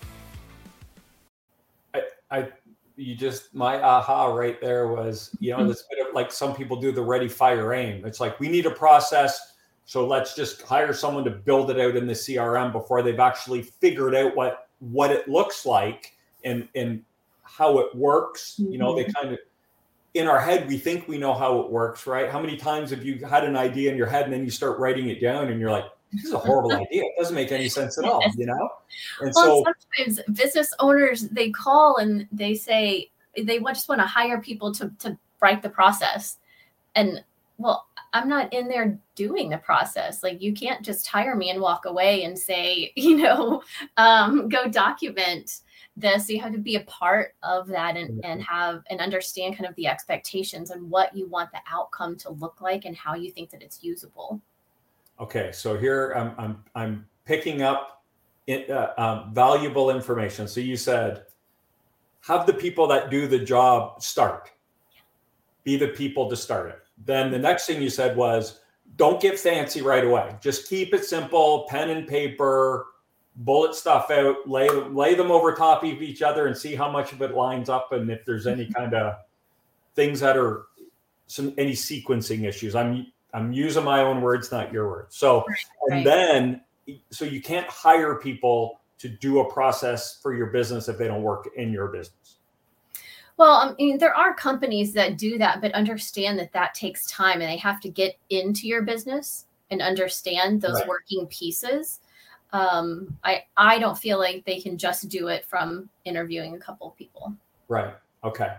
I, 1.93 2.01
I 2.29 2.49
you 2.95 3.15
just 3.15 3.55
my 3.55 3.81
aha 3.81 4.27
right 4.27 4.59
there 4.59 4.89
was 4.89 5.35
you 5.39 5.55
know 5.55 5.65
this 5.65 5.85
bit 5.89 6.05
of 6.05 6.13
like 6.13 6.31
some 6.31 6.53
people 6.53 6.75
do 6.75 6.91
the 6.91 7.01
ready 7.01 7.29
fire 7.29 7.73
aim. 7.73 8.05
It's 8.05 8.19
like 8.19 8.39
we 8.39 8.49
need 8.49 8.65
a 8.65 8.71
process, 8.71 9.53
so 9.85 10.05
let's 10.05 10.35
just 10.35 10.61
hire 10.61 10.93
someone 10.93 11.23
to 11.23 11.31
build 11.31 11.71
it 11.71 11.79
out 11.79 11.95
in 11.95 12.07
the 12.07 12.13
CRM 12.13 12.73
before 12.73 13.01
they've 13.01 13.19
actually 13.19 13.61
figured 13.61 14.15
out 14.15 14.35
what 14.35 14.67
what 14.79 15.11
it 15.11 15.27
looks 15.29 15.65
like 15.65 16.17
and 16.43 16.67
and 16.75 17.03
how 17.43 17.79
it 17.79 17.95
works. 17.95 18.57
Mm-hmm. 18.59 18.73
You 18.73 18.77
know, 18.79 18.95
they 18.95 19.03
mm-hmm. 19.03 19.11
kind 19.13 19.33
of 19.33 19.39
in 20.13 20.27
our 20.27 20.39
head 20.39 20.67
we 20.67 20.77
think 20.77 21.07
we 21.07 21.17
know 21.17 21.33
how 21.33 21.59
it 21.59 21.69
works 21.69 22.07
right? 22.07 22.29
How 22.29 22.39
many 22.39 22.57
times 22.57 22.91
have 22.91 23.03
you 23.03 23.25
had 23.25 23.43
an 23.43 23.55
idea 23.55 23.91
in 23.91 23.97
your 23.97 24.07
head 24.07 24.25
and 24.25 24.33
then 24.33 24.43
you 24.43 24.51
start 24.51 24.79
writing 24.79 25.09
it 25.09 25.21
down 25.21 25.49
and 25.49 25.59
you're 25.59 25.71
like 25.71 25.85
this 26.11 26.25
is 26.25 26.33
a 26.33 26.39
horrible 26.39 26.73
idea. 26.73 27.03
It 27.03 27.13
doesn't 27.17 27.35
make 27.35 27.51
any 27.51 27.69
sense 27.77 27.97
at 27.97 28.05
all 28.05 28.23
you 28.35 28.45
know? 28.45 28.69
And 29.21 29.31
well, 29.35 29.63
so 29.63 29.73
sometimes 29.97 30.19
business 30.33 30.73
owners 30.79 31.29
they 31.29 31.51
call 31.51 31.97
and 31.97 32.27
they 32.31 32.55
say 32.55 33.11
they 33.37 33.59
just 33.59 33.89
want 33.89 34.01
to 34.01 34.07
hire 34.07 34.41
people 34.41 34.73
to 34.73 34.91
to 34.99 35.17
write 35.41 35.61
the 35.61 35.69
process. 35.69 36.37
And 36.95 37.23
well 37.57 37.85
i'm 38.13 38.27
not 38.27 38.51
in 38.53 38.67
there 38.67 38.97
doing 39.19 39.49
the 39.49 39.57
process. 39.57 40.23
Like 40.23 40.41
you 40.41 40.53
can't 40.53 40.83
just 40.83 41.05
hire 41.05 41.35
me 41.35 41.49
and 41.49 41.59
walk 41.59 41.83
away 41.85 42.23
and 42.23 42.39
say 42.39 42.93
you 42.95 43.17
know 43.17 43.61
um, 43.97 44.47
go 44.47 44.67
document 44.67 45.59
this 45.99 46.29
you 46.29 46.39
have 46.39 46.53
to 46.53 46.57
be 46.59 46.75
a 46.75 46.81
part 46.81 47.35
of 47.43 47.67
that 47.67 47.97
and, 47.97 48.23
and 48.23 48.41
have 48.41 48.83
and 48.89 48.99
understand 48.99 49.57
kind 49.57 49.69
of 49.69 49.75
the 49.75 49.88
expectations 49.88 50.71
and 50.71 50.89
what 50.89 51.15
you 51.15 51.27
want 51.27 51.51
the 51.51 51.59
outcome 51.71 52.15
to 52.17 52.31
look 52.31 52.62
like 52.62 52.85
and 52.85 52.95
how 52.95 53.15
you 53.15 53.31
think 53.31 53.49
that 53.49 53.62
it's 53.62 53.83
usable. 53.83 54.41
Okay 55.19 55.51
so 55.51 55.77
here 55.77 56.13
i'm 56.15 56.33
i'm, 56.38 56.63
I'm 56.75 57.05
picking 57.25 57.62
up 57.62 57.99
it, 58.49 58.67
uh, 58.67 58.93
um, 58.97 59.31
valuable 59.31 59.91
information. 59.91 60.47
So 60.47 60.59
you 60.59 60.75
said 60.75 61.25
have 62.21 62.47
the 62.47 62.53
people 62.53 62.88
that 62.88 63.12
do 63.12 63.27
the 63.27 63.38
job 63.38 64.01
start. 64.01 64.51
Be 65.63 65.77
the 65.77 65.89
people 65.89 66.29
to 66.29 66.35
start 66.35 66.69
it. 66.69 66.79
Then 67.05 67.31
the 67.31 67.38
next 67.38 67.67
thing 67.67 67.81
you 67.81 67.89
said 67.89 68.17
was 68.17 68.62
don't 68.95 69.21
get 69.21 69.39
fancy 69.39 69.81
right 69.81 70.03
away. 70.03 70.35
Just 70.41 70.67
keep 70.67 70.93
it 70.93 71.05
simple 71.05 71.67
pen 71.69 71.91
and 71.91 72.07
paper 72.07 72.88
bullet 73.39 73.73
stuff 73.73 74.12
out, 74.12 74.47
lay 74.47 74.69
lay 74.69 75.15
them 75.15 75.32
over 75.32 75.54
top 75.54 75.84
of 75.84 76.02
each 76.02 76.21
other, 76.21 76.47
and 76.47 76.56
see 76.56 76.75
how 76.75 76.91
much 76.91 77.13
of 77.13 77.21
it 77.21 77.34
lines 77.34 77.69
up, 77.69 77.91
and 77.91 78.10
if 78.12 78.25
there's 78.25 78.45
any 78.45 78.65
kind 78.78 78.93
of 78.93 79.17
things 79.95 80.19
that 80.19 80.38
are 80.38 80.65
some 81.28 81.54
any 81.58 81.73
sequencing 81.73 82.47
issues. 82.47 82.75
I'm 82.75 83.08
I'm 83.34 83.54
using 83.54 83.84
my 83.84 84.02
own 84.02 84.21
words, 84.21 84.52
not 84.52 84.73
your 84.73 84.89
words. 84.89 85.15
So 85.15 85.45
right, 85.47 85.58
and 85.89 86.06
then 86.06 86.62
so 87.12 87.25
you 87.25 87.41
can't 87.41 87.67
hire 87.67 88.15
people 88.15 88.80
to 88.97 89.08
do 89.08 89.39
a 89.39 89.54
process 89.54 90.19
for 90.21 90.34
your 90.34 90.47
business 90.47 90.89
if 90.89 90.97
they 90.97 91.08
don't 91.08 91.23
work 91.23 91.49
in 91.56 91.71
your 91.71 91.88
business. 91.88 92.38
Well, 93.38 93.52
um, 93.52 93.69
I 93.69 93.73
mean, 93.82 93.97
there 93.97 94.13
are 94.13 94.34
companies 94.34 94.91
that 94.93 95.17
do 95.17 95.38
that, 95.38 95.62
but 95.62 95.71
understand 95.73 96.38
that 96.39 96.52
that 96.52 96.73
takes 96.73 97.08
time 97.08 97.39
and 97.39 97.49
they 97.49 97.56
have 97.56 97.80
to 97.82 97.89
get 97.89 98.17
into 98.30 98.67
your 98.67 98.82
business 98.82 99.45
and 99.71 99.82
understand 99.82 100.62
those 100.62 100.80
right. 100.80 100.88
working 100.88 101.25
pieces 101.28 102.02
um, 102.51 103.17
I 103.23 103.43
I 103.57 103.79
don't 103.79 103.97
feel 103.97 104.17
like 104.17 104.43
they 104.45 104.59
can 104.59 104.77
just 104.77 105.09
do 105.09 105.27
it 105.27 105.45
from 105.45 105.89
interviewing 106.05 106.55
a 106.55 106.59
couple 106.59 106.88
of 106.88 106.95
people. 106.95 107.33
Right. 107.67 107.93
Okay. 108.23 108.55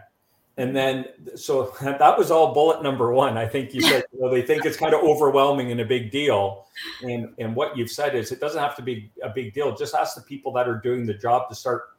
And 0.57 0.77
then, 0.77 1.07
so 1.37 1.75
that 1.83 2.19
was 2.19 2.31
all 2.31 2.53
bullet 2.53 2.83
number 2.83 3.13
one. 3.13 3.37
I 3.37 3.47
think 3.47 3.75
you 3.75 3.81
said 3.81 4.05
you 4.13 4.21
know, 4.21 4.31
they 4.31 4.43
think 4.43 4.65
it's 4.65 4.77
kind 4.77 4.95
of 4.95 5.01
overwhelming 5.05 5.71
and 5.71 5.81
a 5.81 5.85
big 5.85 6.11
deal. 6.11 6.67
And 7.03 7.35
and 7.39 7.55
what 7.57 7.77
you've 7.77 7.91
said 7.91 8.15
is 8.15 8.31
it 8.31 8.41
doesn't 8.41 8.61
have 8.61 8.77
to 8.77 8.83
be 8.83 9.11
a 9.23 9.31
big 9.31 9.55
deal. 9.55 9.75
Just 9.75 9.95
ask 9.95 10.15
the 10.15 10.23
people 10.23 10.53
that 10.53 10.69
are 10.69 10.79
doing 10.79 11.07
the 11.07 11.15
job 11.15 11.49
to 11.49 11.55
start 11.55 11.97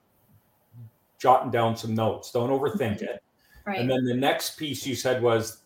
jotting 1.18 1.52
down 1.52 1.76
some 1.76 1.94
notes. 1.94 2.32
Don't 2.32 2.50
overthink 2.50 2.98
mm-hmm. 2.98 3.06
it. 3.06 3.24
Right. 3.66 3.80
And 3.80 3.90
then 3.90 4.06
the 4.06 4.16
next 4.16 4.58
piece 4.58 4.88
you 4.88 4.96
said 4.96 5.22
was 5.22 5.60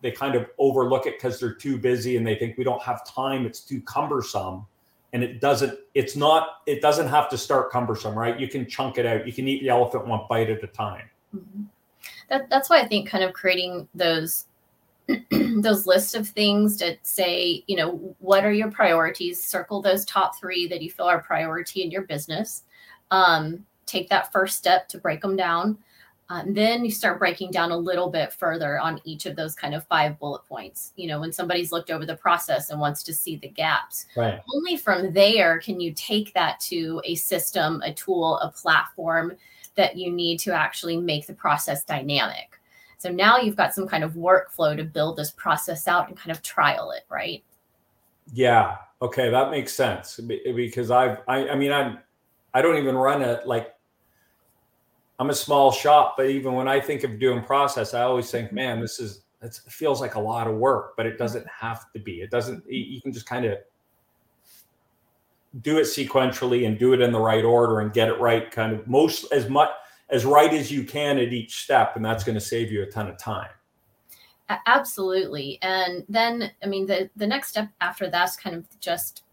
they 0.00 0.10
kind 0.10 0.34
of 0.34 0.46
overlook 0.58 1.06
it 1.06 1.16
because 1.16 1.38
they're 1.38 1.54
too 1.54 1.78
busy 1.78 2.16
and 2.16 2.26
they 2.26 2.34
think 2.34 2.56
we 2.56 2.64
don't 2.64 2.82
have 2.82 3.06
time. 3.06 3.46
It's 3.46 3.60
too 3.60 3.80
cumbersome 3.82 4.66
and 5.12 5.22
it 5.22 5.40
doesn't 5.40 5.78
it's 5.94 6.16
not 6.16 6.62
it 6.66 6.80
doesn't 6.80 7.08
have 7.08 7.28
to 7.30 7.38
start 7.38 7.70
cumbersome 7.70 8.18
right? 8.18 8.38
You 8.38 8.48
can 8.48 8.66
chunk 8.66 8.98
it 8.98 9.06
out. 9.06 9.26
You 9.26 9.32
can 9.32 9.48
eat 9.48 9.60
the 9.62 9.68
elephant 9.68 10.06
one 10.06 10.20
bite 10.28 10.50
at 10.50 10.62
a 10.62 10.66
time. 10.66 11.08
Mm-hmm. 11.34 11.62
that, 12.28 12.50
that's 12.50 12.68
why 12.68 12.78
i 12.78 12.86
think 12.86 13.08
kind 13.08 13.24
of 13.24 13.32
creating 13.32 13.88
those 13.94 14.44
those 15.30 15.86
lists 15.86 16.14
of 16.14 16.28
things 16.28 16.76
to 16.76 16.96
say 17.02 17.64
you 17.66 17.76
know 17.76 18.14
what 18.18 18.44
are 18.44 18.52
your 18.52 18.70
priorities? 18.70 19.42
Circle 19.42 19.82
those 19.82 20.04
top 20.04 20.38
three 20.38 20.66
that 20.68 20.82
you 20.82 20.90
feel 20.90 21.06
are 21.06 21.22
priority 21.22 21.82
in 21.82 21.90
your 21.90 22.02
business. 22.02 22.64
Um, 23.10 23.66
take 23.86 24.08
that 24.08 24.32
first 24.32 24.56
step 24.56 24.88
to 24.88 24.98
break 24.98 25.20
them 25.20 25.36
down 25.36 25.78
uh, 26.32 26.42
then 26.46 26.82
you 26.82 26.90
start 26.90 27.18
breaking 27.18 27.50
down 27.50 27.72
a 27.72 27.76
little 27.76 28.08
bit 28.08 28.32
further 28.32 28.78
on 28.78 28.98
each 29.04 29.26
of 29.26 29.36
those 29.36 29.54
kind 29.54 29.74
of 29.74 29.86
five 29.86 30.18
bullet 30.18 30.42
points. 30.46 30.92
You 30.96 31.08
know, 31.08 31.20
when 31.20 31.30
somebody's 31.30 31.70
looked 31.70 31.90
over 31.90 32.06
the 32.06 32.16
process 32.16 32.70
and 32.70 32.80
wants 32.80 33.02
to 33.02 33.12
see 33.12 33.36
the 33.36 33.48
gaps, 33.48 34.06
right. 34.16 34.40
only 34.54 34.78
from 34.78 35.12
there 35.12 35.58
can 35.58 35.78
you 35.78 35.92
take 35.92 36.32
that 36.32 36.58
to 36.60 37.02
a 37.04 37.16
system, 37.16 37.82
a 37.82 37.92
tool, 37.92 38.38
a 38.38 38.50
platform 38.50 39.36
that 39.74 39.98
you 39.98 40.10
need 40.10 40.38
to 40.38 40.52
actually 40.52 40.96
make 40.96 41.26
the 41.26 41.34
process 41.34 41.84
dynamic. 41.84 42.58
So 42.96 43.10
now 43.10 43.36
you've 43.36 43.56
got 43.56 43.74
some 43.74 43.86
kind 43.86 44.02
of 44.02 44.14
workflow 44.14 44.74
to 44.74 44.84
build 44.84 45.18
this 45.18 45.32
process 45.32 45.86
out 45.86 46.08
and 46.08 46.16
kind 46.16 46.30
of 46.30 46.40
trial 46.40 46.92
it, 46.92 47.02
right? 47.10 47.44
Yeah. 48.32 48.76
Okay, 49.02 49.28
that 49.28 49.50
makes 49.50 49.74
sense 49.74 50.18
because 50.18 50.90
I've 50.90 51.18
I, 51.28 51.50
I 51.50 51.56
mean 51.56 51.72
I'm 51.72 51.98
I 52.54 52.62
don't 52.62 52.78
even 52.78 52.96
run 52.96 53.20
a 53.20 53.42
like 53.44 53.74
I'm 55.18 55.30
a 55.30 55.34
small 55.34 55.70
shop, 55.70 56.14
but 56.16 56.26
even 56.26 56.54
when 56.54 56.68
I 56.68 56.80
think 56.80 57.04
of 57.04 57.20
doing 57.20 57.42
process, 57.44 57.94
I 57.94 58.02
always 58.02 58.30
think, 58.30 58.52
man, 58.52 58.80
this 58.80 58.98
is 58.98 59.22
it 59.42 59.58
feels 59.68 60.00
like 60.00 60.14
a 60.14 60.20
lot 60.20 60.46
of 60.46 60.54
work, 60.54 60.96
but 60.96 61.04
it 61.04 61.18
doesn't 61.18 61.46
have 61.48 61.92
to 61.92 61.98
be. 61.98 62.20
It 62.20 62.30
doesn't. 62.30 62.64
You 62.70 63.00
can 63.00 63.12
just 63.12 63.26
kind 63.26 63.44
of 63.44 63.58
do 65.60 65.78
it 65.78 65.82
sequentially 65.82 66.66
and 66.66 66.78
do 66.78 66.92
it 66.92 67.00
in 67.00 67.12
the 67.12 67.20
right 67.20 67.44
order 67.44 67.80
and 67.80 67.92
get 67.92 68.08
it 68.08 68.18
right, 68.20 68.50
kind 68.50 68.72
of 68.72 68.86
most 68.86 69.30
as 69.32 69.48
much 69.48 69.70
as 70.10 70.24
right 70.24 70.52
as 70.52 70.70
you 70.70 70.84
can 70.84 71.18
at 71.18 71.32
each 71.32 71.64
step, 71.64 71.96
and 71.96 72.04
that's 72.04 72.22
going 72.22 72.34
to 72.34 72.40
save 72.40 72.70
you 72.70 72.82
a 72.82 72.86
ton 72.86 73.08
of 73.08 73.18
time. 73.18 73.50
Absolutely, 74.66 75.58
and 75.62 76.04
then 76.08 76.50
I 76.62 76.66
mean 76.66 76.86
the 76.86 77.10
the 77.16 77.26
next 77.26 77.48
step 77.48 77.68
after 77.80 78.08
that's 78.08 78.36
kind 78.36 78.54
of 78.54 78.64
just 78.80 79.24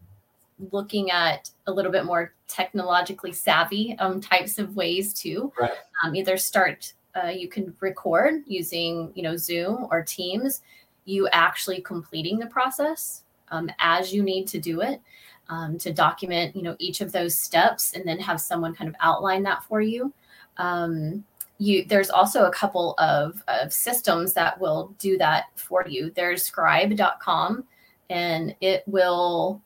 looking 0.72 1.10
at 1.10 1.50
a 1.66 1.72
little 1.72 1.92
bit 1.92 2.04
more 2.04 2.34
technologically 2.48 3.32
savvy 3.32 3.96
um, 3.98 4.20
types 4.20 4.58
of 4.58 4.76
ways 4.76 5.12
too. 5.12 5.52
Right. 5.58 5.72
Um, 6.04 6.14
either 6.14 6.36
start, 6.36 6.92
uh, 7.14 7.28
you 7.28 7.48
can 7.48 7.74
record 7.80 8.42
using, 8.46 9.12
you 9.14 9.22
know, 9.22 9.36
Zoom 9.36 9.86
or 9.90 10.02
Teams, 10.02 10.62
you 11.04 11.28
actually 11.32 11.80
completing 11.80 12.38
the 12.38 12.46
process 12.46 13.24
um, 13.50 13.70
as 13.78 14.12
you 14.12 14.22
need 14.22 14.46
to 14.48 14.58
do 14.58 14.80
it. 14.80 15.00
Um, 15.48 15.78
to 15.78 15.92
document, 15.92 16.54
you 16.54 16.62
know, 16.62 16.76
each 16.78 17.00
of 17.00 17.10
those 17.10 17.36
steps, 17.36 17.94
and 17.94 18.06
then 18.06 18.20
have 18.20 18.40
someone 18.40 18.72
kind 18.72 18.88
of 18.88 18.94
outline 19.00 19.42
that 19.42 19.64
for 19.64 19.80
you. 19.80 20.12
Um, 20.58 21.24
you 21.58 21.84
there's 21.84 22.08
also 22.08 22.44
a 22.44 22.52
couple 22.52 22.94
of, 22.98 23.42
of 23.48 23.72
systems 23.72 24.32
that 24.34 24.60
will 24.60 24.94
do 25.00 25.18
that 25.18 25.46
for 25.56 25.84
you. 25.88 26.12
There's 26.14 26.44
Scribe.com, 26.44 27.64
and 28.10 28.54
it 28.60 28.84
will 28.86 29.60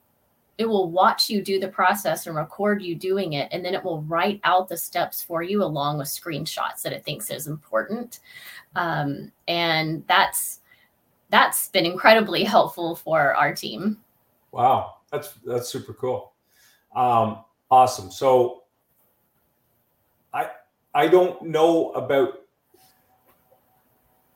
it 0.59 0.67
will 0.67 0.91
watch 0.91 1.29
you 1.29 1.43
do 1.43 1.59
the 1.59 1.69
process 1.69 2.27
and 2.27 2.37
record 2.37 2.81
you 2.81 2.95
doing 2.95 3.33
it 3.33 3.49
and 3.51 3.65
then 3.65 3.75
it 3.75 3.83
will 3.83 4.03
write 4.03 4.41
out 4.45 4.69
the 4.69 4.77
steps 4.77 5.23
for 5.23 5.43
you 5.43 5.63
along 5.63 5.99
with 5.99 6.09
screenshots 6.09 6.83
that 6.83 6.93
it 6.93 7.05
thinks 7.05 7.31
is 7.31 7.47
important. 7.47 8.21
Um, 8.77 9.33
and 9.49 10.05
that's 10.07 10.61
that's 11.31 11.69
been 11.69 11.87
incredibly 11.87 12.45
helpful 12.45 12.95
for 12.95 13.35
our 13.35 13.55
team. 13.55 13.99
Wow 14.53 14.95
that's 15.15 15.35
that's 15.47 15.69
super 15.69 15.95
cool. 15.95 16.33
Um, 16.95 17.45
awesome. 17.71 18.11
So 18.11 18.63
i 20.33 20.51
i 20.95 21.07
don't 21.07 21.41
know 21.43 21.91
about 21.93 22.41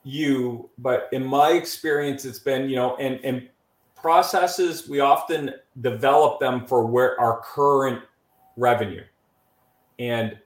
you 0.03 0.69
but 0.77 1.09
in 1.11 1.23
my 1.25 1.51
experience 1.51 2.23
it's 2.23 2.39
been 2.39 2.69
you 2.69 2.77
know 2.77 2.95
and 2.95 3.19
and 3.25 3.49
processes 4.01 4.87
we 4.87 4.99
often 4.99 5.53
develop 5.81 6.39
them 6.39 6.65
for 6.65 6.85
where 6.85 7.19
our 7.19 7.41
current 7.41 8.01
revenue 8.57 9.03
and 9.99 10.37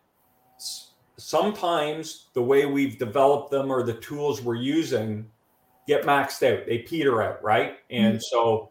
sometimes 1.18 2.28
the 2.34 2.42
way 2.42 2.66
we've 2.66 2.98
developed 2.98 3.52
them 3.52 3.72
or 3.72 3.84
the 3.84 3.94
tools 3.94 4.42
we're 4.42 4.56
using 4.56 5.26
get 5.88 6.04
maxed 6.04 6.44
out 6.44 6.66
they 6.66 6.80
peter 6.80 7.22
out 7.22 7.44
right 7.44 7.78
and 7.90 8.16
mm-hmm. 8.16 8.22
so 8.22 8.70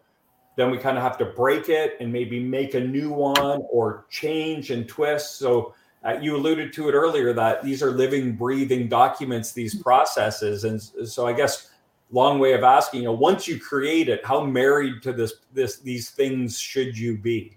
then 0.57 0.71
we 0.71 0.77
kind 0.77 0.97
of 0.97 1.03
have 1.03 1.17
to 1.17 1.25
break 1.25 1.69
it 1.69 1.97
and 2.01 2.13
maybe 2.13 2.39
make 2.39 2.75
a 2.75 2.81
new 2.81 3.11
one 3.11 3.63
or 3.71 4.05
change 4.11 4.71
and 4.71 4.89
twist 4.89 5.37
so 5.39 5.75
uh, 6.05 6.19
you 6.21 6.35
alluded 6.35 6.73
to 6.73 6.89
it 6.89 6.93
earlier 6.93 7.33
that 7.33 7.63
these 7.63 7.81
are 7.83 7.93
living 7.93 8.35
breathing 8.35 8.89
documents 8.89 9.53
these 9.53 9.75
mm-hmm. 9.75 9.83
processes 9.83 10.65
and 10.65 10.83
so 11.09 11.27
i 11.27 11.33
guess 11.33 11.72
long 12.13 12.39
way 12.39 12.53
of 12.53 12.63
asking 12.63 13.01
you 13.01 13.07
know 13.07 13.13
once 13.13 13.49
you 13.49 13.59
create 13.59 14.09
it 14.09 14.25
how 14.25 14.45
married 14.45 15.03
to 15.03 15.13
this 15.13 15.35
this 15.53 15.79
these 15.79 16.11
things 16.11 16.59
should 16.59 16.97
you 16.97 17.17
be? 17.17 17.57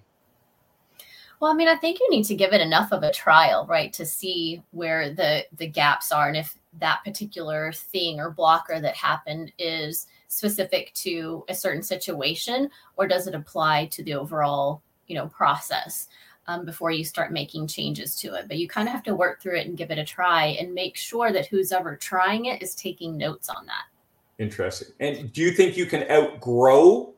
Well 1.40 1.52
i 1.52 1.54
mean 1.54 1.68
i 1.68 1.76
think 1.76 2.00
you 2.00 2.10
need 2.10 2.24
to 2.26 2.36
give 2.36 2.54
it 2.54 2.62
enough 2.62 2.92
of 2.92 3.04
a 3.04 3.12
trial 3.12 3.68
right 3.70 3.92
to 3.94 4.06
see 4.06 4.64
where 4.72 5.14
the 5.14 5.46
the 5.58 5.68
gaps 5.68 6.12
are. 6.12 6.28
And 6.28 6.38
if 6.38 6.58
that 6.80 7.04
particular 7.04 7.72
thing 7.74 8.20
or 8.20 8.32
blocker 8.32 8.80
that 8.80 8.96
happened 8.96 9.52
is 9.60 10.08
specific 10.28 10.94
to 10.94 11.46
a 11.48 11.56
certain 11.56 11.84
situation 11.84 12.70
or 12.98 13.08
does 13.08 13.28
it 13.28 13.36
apply 13.36 13.86
to 13.88 14.04
the 14.04 14.14
overall 14.14 14.82
you 15.08 15.16
know 15.16 15.28
process 15.28 16.08
um, 16.48 16.64
before 16.64 16.92
you 16.92 17.04
start 17.04 17.34
making 17.34 17.68
changes 17.68 18.16
to 18.18 18.36
it? 18.36 18.48
But 18.48 18.58
you 18.58 18.70
kind 18.70 18.88
of 18.88 18.94
have 18.94 19.04
to 19.04 19.16
work 19.16 19.42
through 19.42 19.58
it 19.58 19.68
and 19.68 19.78
give 19.78 19.92
it 19.92 19.98
a 19.98 20.06
try 20.06 20.58
and 20.60 20.74
make 20.74 20.96
sure 20.96 21.34
that 21.34 21.48
who's 21.48 21.74
ever 21.74 21.98
trying 21.98 22.46
it 22.46 22.62
is 22.62 22.76
taking 22.76 23.18
notes 23.18 23.50
on 23.50 23.66
that 23.66 23.86
Interesting. 24.40 24.90
And 25.00 25.32
do 25.32 25.42
you 25.42 25.52
think 25.52 25.78
you 25.78 25.86
can 25.86 26.10
outgrow 26.12 27.14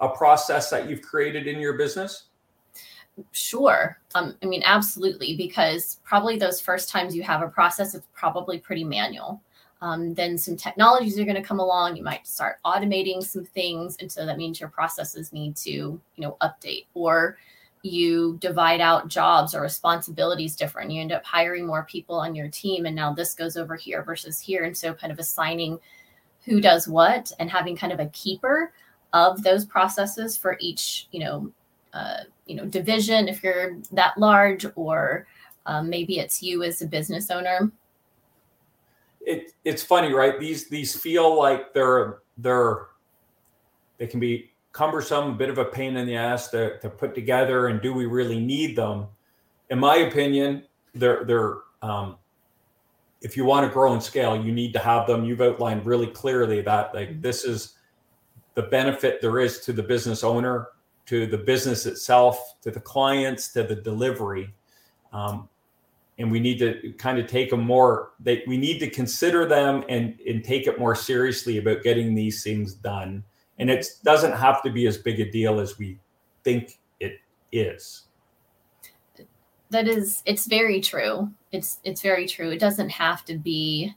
a 0.00 0.08
process 0.08 0.70
that 0.70 0.88
you've 0.88 1.02
created 1.02 1.46
in 1.46 1.60
your 1.60 1.74
business? 1.74 2.24
Sure. 3.32 3.98
Um, 4.14 4.36
I 4.42 4.46
mean, 4.46 4.62
absolutely, 4.64 5.36
because 5.36 6.00
probably 6.02 6.38
those 6.38 6.60
first 6.60 6.88
times 6.88 7.14
you 7.14 7.22
have 7.22 7.42
a 7.42 7.48
process, 7.48 7.94
it's 7.94 8.06
probably 8.14 8.58
pretty 8.58 8.84
manual. 8.84 9.42
Um, 9.82 10.14
then 10.14 10.38
some 10.38 10.56
technologies 10.56 11.18
are 11.18 11.24
going 11.24 11.34
to 11.34 11.42
come 11.42 11.58
along. 11.58 11.96
You 11.96 12.04
might 12.04 12.26
start 12.26 12.56
automating 12.64 13.22
some 13.22 13.44
things, 13.44 13.96
and 14.00 14.10
so 14.10 14.24
that 14.24 14.38
means 14.38 14.60
your 14.60 14.68
processes 14.70 15.32
need 15.32 15.56
to, 15.56 15.70
you 15.70 16.00
know, 16.16 16.36
update. 16.40 16.86
Or 16.94 17.36
you 17.82 18.38
divide 18.40 18.80
out 18.80 19.08
jobs 19.08 19.54
or 19.54 19.60
responsibilities 19.60 20.54
different. 20.54 20.92
You 20.92 21.00
end 21.00 21.10
up 21.10 21.24
hiring 21.24 21.66
more 21.66 21.84
people 21.84 22.14
on 22.14 22.34
your 22.34 22.48
team, 22.48 22.86
and 22.86 22.94
now 22.94 23.12
this 23.12 23.34
goes 23.34 23.56
over 23.56 23.74
here 23.74 24.02
versus 24.02 24.40
here, 24.40 24.64
and 24.64 24.76
so 24.76 24.94
kind 24.94 25.12
of 25.12 25.18
assigning 25.18 25.78
who 26.44 26.60
does 26.60 26.88
what 26.88 27.32
and 27.38 27.50
having 27.50 27.76
kind 27.76 27.92
of 27.92 28.00
a 28.00 28.06
keeper 28.06 28.72
of 29.12 29.42
those 29.42 29.64
processes 29.64 30.36
for 30.36 30.56
each 30.60 31.08
you 31.12 31.20
know 31.20 31.52
uh, 31.92 32.20
you 32.46 32.54
know 32.54 32.64
division 32.66 33.28
if 33.28 33.42
you're 33.42 33.78
that 33.92 34.16
large 34.18 34.66
or 34.76 35.26
um, 35.66 35.88
maybe 35.88 36.18
it's 36.18 36.42
you 36.42 36.62
as 36.62 36.82
a 36.82 36.86
business 36.86 37.30
owner. 37.30 37.70
It, 39.20 39.52
it's 39.64 39.82
funny 39.82 40.12
right? 40.12 40.38
These 40.40 40.68
these 40.68 40.98
feel 40.98 41.38
like 41.38 41.72
they're 41.72 42.18
they're 42.38 42.86
they 43.98 44.06
can 44.06 44.18
be 44.18 44.50
cumbersome 44.72 45.30
a 45.30 45.34
bit 45.34 45.50
of 45.50 45.58
a 45.58 45.66
pain 45.66 45.96
in 45.96 46.06
the 46.06 46.16
ass 46.16 46.48
to, 46.48 46.78
to 46.78 46.88
put 46.88 47.14
together 47.14 47.68
and 47.68 47.80
do 47.80 47.92
we 47.92 48.06
really 48.06 48.40
need 48.40 48.74
them? 48.74 49.06
In 49.70 49.78
my 49.78 49.96
opinion 49.96 50.64
they're 50.94 51.24
they're 51.24 51.58
um, 51.82 52.16
if 53.22 53.36
you 53.36 53.44
want 53.44 53.66
to 53.66 53.72
grow 53.72 53.92
and 53.92 54.02
scale, 54.02 54.36
you 54.36 54.52
need 54.52 54.72
to 54.72 54.78
have 54.78 55.06
them. 55.06 55.24
You've 55.24 55.40
outlined 55.40 55.86
really 55.86 56.08
clearly 56.08 56.60
that 56.62 56.94
like 56.94 57.10
mm-hmm. 57.10 57.20
this 57.20 57.44
is 57.44 57.74
the 58.54 58.62
benefit 58.62 59.20
there 59.22 59.38
is 59.38 59.60
to 59.60 59.72
the 59.72 59.82
business 59.82 60.22
owner, 60.22 60.68
to 61.06 61.26
the 61.26 61.38
business 61.38 61.86
itself, 61.86 62.60
to 62.62 62.70
the 62.70 62.80
clients, 62.80 63.52
to 63.52 63.62
the 63.62 63.76
delivery. 63.76 64.52
Um, 65.12 65.48
and 66.18 66.30
we 66.30 66.40
need 66.40 66.58
to 66.58 66.92
kind 66.98 67.18
of 67.18 67.26
take 67.26 67.50
them 67.50 67.60
more 67.60 68.10
that 68.20 68.42
we 68.46 68.58
need 68.58 68.78
to 68.80 68.90
consider 68.90 69.46
them 69.46 69.84
and, 69.88 70.20
and 70.28 70.44
take 70.44 70.66
it 70.66 70.78
more 70.78 70.94
seriously 70.94 71.58
about 71.58 71.82
getting 71.82 72.14
these 72.14 72.42
things 72.42 72.74
done. 72.74 73.24
And 73.58 73.70
it 73.70 73.86
doesn't 74.04 74.32
have 74.32 74.62
to 74.62 74.70
be 74.70 74.86
as 74.86 74.98
big 74.98 75.20
a 75.20 75.30
deal 75.30 75.58
as 75.60 75.78
we 75.78 75.98
think 76.44 76.78
it 77.00 77.18
is 77.50 78.04
that 79.72 79.88
is 79.88 80.22
it's 80.26 80.46
very 80.46 80.80
true 80.80 81.30
it's 81.50 81.80
it's 81.82 82.02
very 82.02 82.26
true 82.26 82.50
it 82.50 82.60
doesn't 82.60 82.90
have 82.90 83.24
to 83.24 83.36
be 83.36 83.92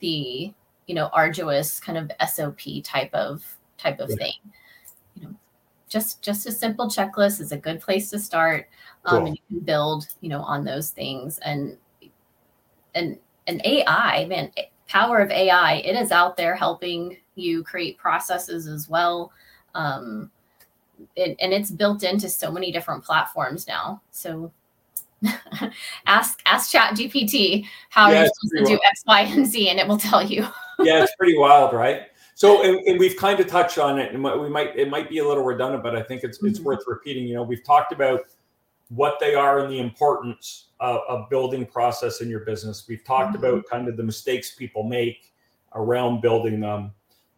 the 0.00 0.52
you 0.86 0.94
know 0.94 1.10
arduous 1.12 1.80
kind 1.80 1.98
of 1.98 2.10
sop 2.28 2.60
type 2.84 3.12
of 3.12 3.44
type 3.76 4.00
of 4.00 4.08
yeah. 4.10 4.16
thing 4.16 4.32
you 5.16 5.22
know 5.24 5.34
just 5.88 6.22
just 6.22 6.46
a 6.46 6.52
simple 6.52 6.86
checklist 6.86 7.40
is 7.40 7.52
a 7.52 7.56
good 7.56 7.80
place 7.80 8.10
to 8.10 8.18
start 8.18 8.68
um, 9.04 9.18
cool. 9.18 9.26
and 9.26 9.36
you 9.36 9.42
can 9.48 9.64
build 9.64 10.06
you 10.20 10.28
know 10.28 10.40
on 10.40 10.64
those 10.64 10.90
things 10.90 11.38
and 11.40 11.76
and 12.94 13.18
and 13.46 13.60
ai 13.64 14.24
man 14.26 14.50
power 14.88 15.18
of 15.18 15.30
ai 15.30 15.74
it 15.84 15.96
is 15.96 16.12
out 16.12 16.36
there 16.36 16.54
helping 16.54 17.16
you 17.34 17.62
create 17.64 17.98
processes 17.98 18.66
as 18.66 18.88
well 18.88 19.32
um, 19.74 20.30
it, 21.16 21.36
and 21.40 21.52
it's 21.52 21.70
built 21.70 22.02
into 22.02 22.28
so 22.28 22.50
many 22.50 22.72
different 22.72 23.04
platforms 23.04 23.66
now. 23.66 24.02
So 24.10 24.52
ask 26.06 26.40
ask 26.46 26.70
chat 26.70 26.94
gpt 26.94 27.66
how 27.90 28.10
yeah, 28.10 28.20
you're 28.20 28.30
supposed 28.34 28.66
to 28.66 28.76
do 28.76 28.80
x 28.86 29.02
y 29.06 29.22
and 29.22 29.46
z 29.46 29.68
and 29.68 29.78
it 29.78 29.86
will 29.86 29.98
tell 29.98 30.22
you. 30.22 30.46
Yeah 30.80 31.02
it's 31.02 31.14
pretty 31.16 31.36
wild 31.36 31.74
right? 31.74 32.02
So 32.36 32.62
and, 32.62 32.78
and, 32.86 33.00
we've 33.00 33.16
kind 33.16 33.40
of 33.40 33.48
touched 33.48 33.78
on 33.78 33.98
it 33.98 34.14
and 34.14 34.22
we 34.22 34.48
might 34.48 34.76
it 34.76 34.88
might 34.88 35.08
be 35.08 35.18
a 35.18 35.26
little 35.26 35.42
redundant 35.42 35.82
but 35.82 35.96
i 35.96 36.02
think 36.02 36.22
it's 36.22 36.40
it's 36.44 36.58
mm-hmm. 36.58 36.68
worth 36.68 36.84
repeating. 36.86 37.26
You 37.26 37.34
know 37.34 37.42
we've 37.42 37.64
talked 37.64 37.92
about 37.92 38.20
what 38.90 39.18
they 39.18 39.34
are 39.34 39.58
and 39.58 39.70
the 39.72 39.80
importance 39.80 40.66
of, 40.78 41.00
of 41.08 41.28
building 41.28 41.66
process 41.66 42.20
in 42.20 42.30
your 42.30 42.40
business. 42.40 42.86
We've 42.88 43.04
talked 43.04 43.34
mm-hmm. 43.34 43.44
about 43.44 43.64
kind 43.68 43.88
of 43.88 43.96
the 43.96 44.04
mistakes 44.04 44.54
people 44.54 44.84
make 44.84 45.32
around 45.74 46.22
building 46.22 46.60
them 46.60 46.92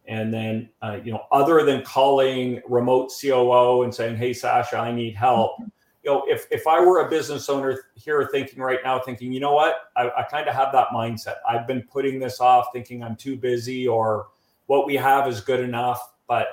and 0.07 0.33
then 0.33 0.69
uh, 0.81 0.99
you 1.03 1.11
know 1.11 1.25
other 1.31 1.65
than 1.65 1.83
calling 1.83 2.61
remote 2.69 3.11
coo 3.19 3.83
and 3.83 3.93
saying 3.93 4.15
hey 4.15 4.33
sasha 4.33 4.77
i 4.77 4.91
need 4.91 5.15
help 5.15 5.53
mm-hmm 5.53 5.67
you 6.03 6.11
know, 6.11 6.23
if 6.27 6.47
if 6.51 6.67
I 6.67 6.79
were 6.79 7.05
a 7.05 7.09
business 7.09 7.49
owner 7.49 7.85
here 7.95 8.27
thinking 8.31 8.61
right 8.61 8.79
now, 8.83 8.99
thinking, 8.99 9.31
you 9.31 9.39
know 9.39 9.53
what, 9.53 9.75
I, 9.95 10.09
I 10.17 10.23
kind 10.23 10.47
of 10.47 10.55
have 10.55 10.71
that 10.73 10.87
mindset. 10.89 11.35
I've 11.47 11.67
been 11.67 11.83
putting 11.83 12.19
this 12.19 12.39
off, 12.39 12.67
thinking 12.73 13.03
I'm 13.03 13.15
too 13.15 13.37
busy 13.37 13.87
or 13.87 14.27
what 14.65 14.85
we 14.85 14.95
have 14.95 15.27
is 15.27 15.41
good 15.41 15.59
enough, 15.59 16.13
but 16.27 16.47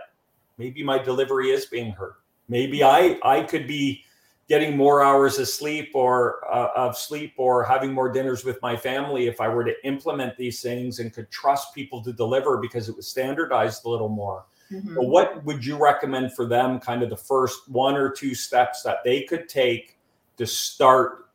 maybe 0.59 0.83
my 0.83 0.99
delivery 0.99 1.51
is 1.51 1.67
being 1.67 1.93
hurt. 1.93 2.17
Maybe 2.49 2.83
I 2.83 3.19
I 3.23 3.43
could 3.43 3.67
be 3.67 4.05
getting 4.49 4.77
more 4.77 5.03
hours 5.03 5.39
of 5.39 5.47
sleep 5.47 5.91
or 5.95 6.41
uh, 6.51 6.71
of 6.75 6.97
sleep 6.97 7.35
or 7.37 7.65
having 7.65 7.93
more 7.93 8.11
dinners 8.11 8.45
with 8.45 8.61
my 8.63 8.77
family 8.77 9.27
if 9.27 9.41
I 9.41 9.49
were 9.49 9.65
to 9.65 9.75
implement 9.87 10.37
these 10.37 10.61
things 10.63 10.99
and 10.99 11.13
could 11.13 11.31
trust 11.31 11.75
people 11.75 12.03
to 12.05 12.13
deliver 12.13 12.57
because 12.57 12.89
it 12.89 12.97
was 12.97 13.07
standardized 13.07 13.85
a 13.85 13.89
little 13.89 14.09
more. 14.09 14.45
Mm-hmm. 14.71 14.95
But 14.95 15.05
what 15.05 15.45
would 15.45 15.65
you 15.65 15.77
recommend 15.77 16.35
for 16.35 16.47
them, 16.47 16.79
kind 16.79 17.03
of 17.03 17.11
the 17.11 17.17
first 17.17 17.69
one 17.69 17.97
or 17.97 18.11
two 18.11 18.35
steps 18.35 18.83
that 18.83 18.99
they 19.05 19.23
could 19.23 19.49
take 19.49 19.99
to 20.37 20.47
start 20.47 21.31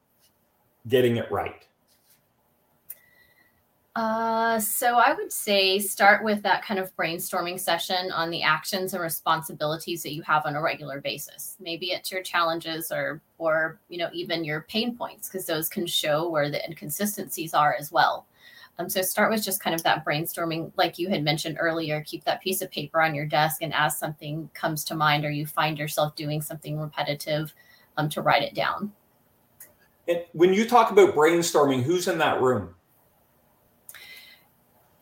getting 0.88 1.18
it 1.18 1.32
right? 1.32 1.68
Uh, 3.96 4.60
so 4.60 4.98
I 4.98 5.14
would 5.14 5.32
say 5.32 5.78
start 5.78 6.24
with 6.24 6.42
that 6.42 6.66
kind 6.66 6.80
of 6.80 6.96
brainstorming 6.96 7.60
session 7.60 8.12
on 8.12 8.32
the 8.32 8.42
actions 8.42 8.94
and 8.94 9.04
responsibilities 9.04 10.02
that 10.02 10.14
you 10.14 10.24
have 10.24 10.48
on 10.48 10.56
a 10.56 10.62
regular 10.62 11.00
basis. 11.00 11.58
Maybe 11.60 11.92
it's 11.92 12.12
your 12.12 12.24
challenges 12.24 12.92
or 12.92 13.22
or 13.38 13.80
you 13.90 14.00
know 14.00 14.10
even 14.12 14.44
your 14.44 14.62
pain 14.62 14.98
points 14.98 15.30
because 15.30 15.46
those 15.46 15.70
can 15.70 15.86
show 15.86 16.28
where 16.28 16.50
the 16.50 16.66
inconsistencies 16.66 17.54
are 17.54 17.76
as 17.80 17.92
well. 17.92 18.26
Um, 18.80 18.90
so 18.90 19.02
start 19.02 19.30
with 19.30 19.44
just 19.44 19.62
kind 19.62 19.76
of 19.76 19.84
that 19.84 20.04
brainstorming, 20.04 20.72
like 20.78 20.98
you 20.98 21.08
had 21.10 21.24
mentioned 21.24 21.58
earlier. 21.60 22.02
Keep 22.02 22.24
that 22.24 22.42
piece 22.42 22.62
of 22.62 22.72
paper 22.72 23.02
on 23.02 23.14
your 23.14 23.26
desk, 23.26 23.62
and 23.62 23.74
as 23.74 24.00
something 24.00 24.50
comes 24.54 24.84
to 24.86 24.96
mind 24.96 25.26
or 25.26 25.30
you 25.30 25.46
find 25.46 25.78
yourself 25.78 26.16
doing 26.16 26.42
something 26.42 26.80
repetitive, 26.80 27.54
um, 27.98 28.10
to 28.10 28.22
write 28.22 28.42
it 28.42 28.56
down. 28.56 28.92
And 30.08 30.24
when 30.34 30.54
you 30.54 30.68
talk 30.68 30.92
about 30.92 31.14
brainstorming, 31.14 31.84
who's 31.84 32.08
in 32.08 32.18
that 32.18 32.42
room? 32.42 32.76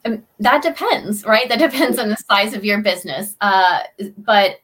Um, 0.04 0.24
that 0.40 0.62
depends, 0.64 1.24
right? 1.26 1.48
That 1.48 1.60
depends 1.60 1.98
on 1.98 2.10
the 2.10 2.18
size 2.18 2.54
of 2.54 2.66
your 2.66 2.82
business. 2.82 3.36
Uh, 3.40 3.80
but 4.18 4.58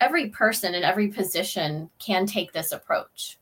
every 0.00 0.28
person 0.28 0.74
in 0.74 0.82
every 0.82 1.08
position 1.08 1.88
can 1.98 2.26
take 2.26 2.52
this 2.52 2.72
approach 2.72 3.38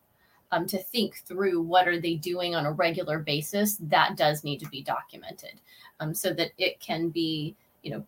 um, 0.53 0.67
to 0.67 0.79
think 0.79 1.23
through 1.27 1.61
what 1.61 1.87
are 1.89 2.01
they 2.01 2.15
doing 2.15 2.55
on 2.55 2.67
a 2.67 2.73
regular 2.73 3.19
basis 3.19 3.77
that 3.81 4.17
does 4.17 4.45
need 4.45 4.61
to 4.61 4.69
be 4.69 4.83
documented. 4.83 5.61
Um, 6.01 6.15
so 6.15 6.33
that 6.35 6.53
it 6.59 6.79
can 6.81 7.09
be 7.09 7.57
you 7.83 7.91
know 7.91 8.05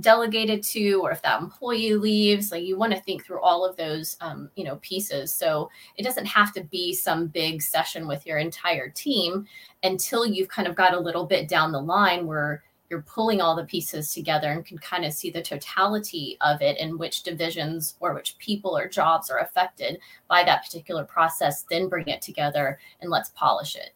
delegated 0.00 0.62
to 0.62 0.94
or 1.02 1.10
if 1.10 1.20
that 1.22 1.40
employee 1.40 1.94
leaves 1.94 2.50
like 2.50 2.64
you 2.64 2.78
want 2.78 2.92
to 2.94 3.00
think 3.00 3.24
through 3.24 3.40
all 3.40 3.64
of 3.64 3.76
those 3.76 4.16
um, 4.20 4.50
you 4.56 4.64
know 4.64 4.76
pieces. 4.76 5.32
So 5.32 5.70
it 5.96 6.02
doesn't 6.02 6.26
have 6.26 6.52
to 6.54 6.64
be 6.64 6.94
some 6.94 7.26
big 7.26 7.62
session 7.62 8.06
with 8.06 8.26
your 8.26 8.38
entire 8.38 8.88
team 8.90 9.46
until 9.82 10.26
you've 10.26 10.48
kind 10.48 10.68
of 10.68 10.74
got 10.74 10.94
a 10.94 11.00
little 11.00 11.26
bit 11.26 11.48
down 11.48 11.72
the 11.72 11.80
line 11.80 12.26
where 12.26 12.62
you're 12.88 13.02
pulling 13.02 13.40
all 13.40 13.56
the 13.56 13.64
pieces 13.64 14.12
together 14.12 14.50
and 14.50 14.64
can 14.64 14.78
kind 14.78 15.04
of 15.04 15.12
see 15.12 15.30
the 15.30 15.42
totality 15.42 16.36
of 16.40 16.62
it 16.62 16.76
and 16.78 16.98
which 16.98 17.22
divisions 17.22 17.96
or 18.00 18.14
which 18.14 18.36
people 18.38 18.76
or 18.76 18.88
jobs 18.88 19.30
are 19.30 19.38
affected 19.38 19.98
by 20.28 20.44
that 20.44 20.64
particular 20.64 21.04
process 21.04 21.64
then 21.70 21.88
bring 21.88 22.06
it 22.06 22.22
together 22.22 22.78
and 23.00 23.10
let's 23.10 23.30
polish 23.30 23.76
it. 23.76 23.94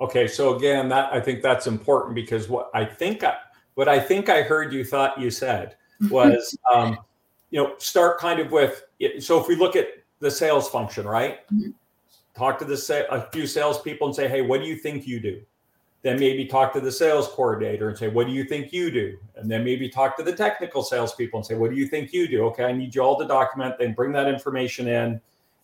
Okay 0.00 0.28
so 0.28 0.54
again 0.54 0.88
that 0.88 1.12
i 1.12 1.20
think 1.20 1.42
that's 1.42 1.66
important 1.66 2.14
because 2.14 2.48
what 2.48 2.70
i 2.72 2.84
think 2.84 3.24
I, 3.24 3.34
what 3.74 3.88
i 3.88 3.98
think 3.98 4.28
i 4.28 4.42
heard 4.42 4.72
you 4.72 4.84
thought 4.84 5.20
you 5.20 5.30
said 5.30 5.76
was 6.10 6.56
um, 6.72 6.98
you 7.50 7.60
know 7.60 7.74
start 7.78 8.18
kind 8.18 8.38
of 8.38 8.52
with 8.52 8.84
so 9.18 9.40
if 9.40 9.48
we 9.48 9.56
look 9.56 9.74
at 9.74 9.88
the 10.20 10.30
sales 10.30 10.68
function 10.68 11.06
right? 11.06 11.46
Mm-hmm. 11.52 11.70
talk 12.36 12.58
to 12.60 12.64
the 12.64 13.06
a 13.10 13.22
few 13.32 13.46
salespeople 13.46 14.06
and 14.06 14.14
say 14.14 14.28
hey 14.28 14.42
what 14.42 14.60
do 14.60 14.66
you 14.66 14.76
think 14.76 15.06
you 15.06 15.18
do 15.18 15.40
then 16.02 16.18
maybe 16.18 16.44
talk 16.44 16.72
to 16.72 16.80
the 16.80 16.92
sales 16.92 17.28
coordinator 17.28 17.88
and 17.88 17.98
say, 17.98 18.08
What 18.08 18.26
do 18.26 18.32
you 18.32 18.44
think 18.44 18.72
you 18.72 18.90
do? 18.90 19.18
And 19.36 19.50
then 19.50 19.64
maybe 19.64 19.88
talk 19.88 20.16
to 20.18 20.22
the 20.22 20.34
technical 20.34 20.82
salespeople 20.82 21.38
and 21.38 21.46
say, 21.46 21.54
What 21.54 21.70
do 21.70 21.76
you 21.76 21.88
think 21.88 22.12
you 22.12 22.28
do? 22.28 22.44
Okay, 22.46 22.64
I 22.64 22.72
need 22.72 22.94
you 22.94 23.02
all 23.02 23.18
to 23.18 23.26
document, 23.26 23.76
then 23.78 23.94
bring 23.94 24.12
that 24.12 24.28
information 24.28 24.88
in, 24.88 25.20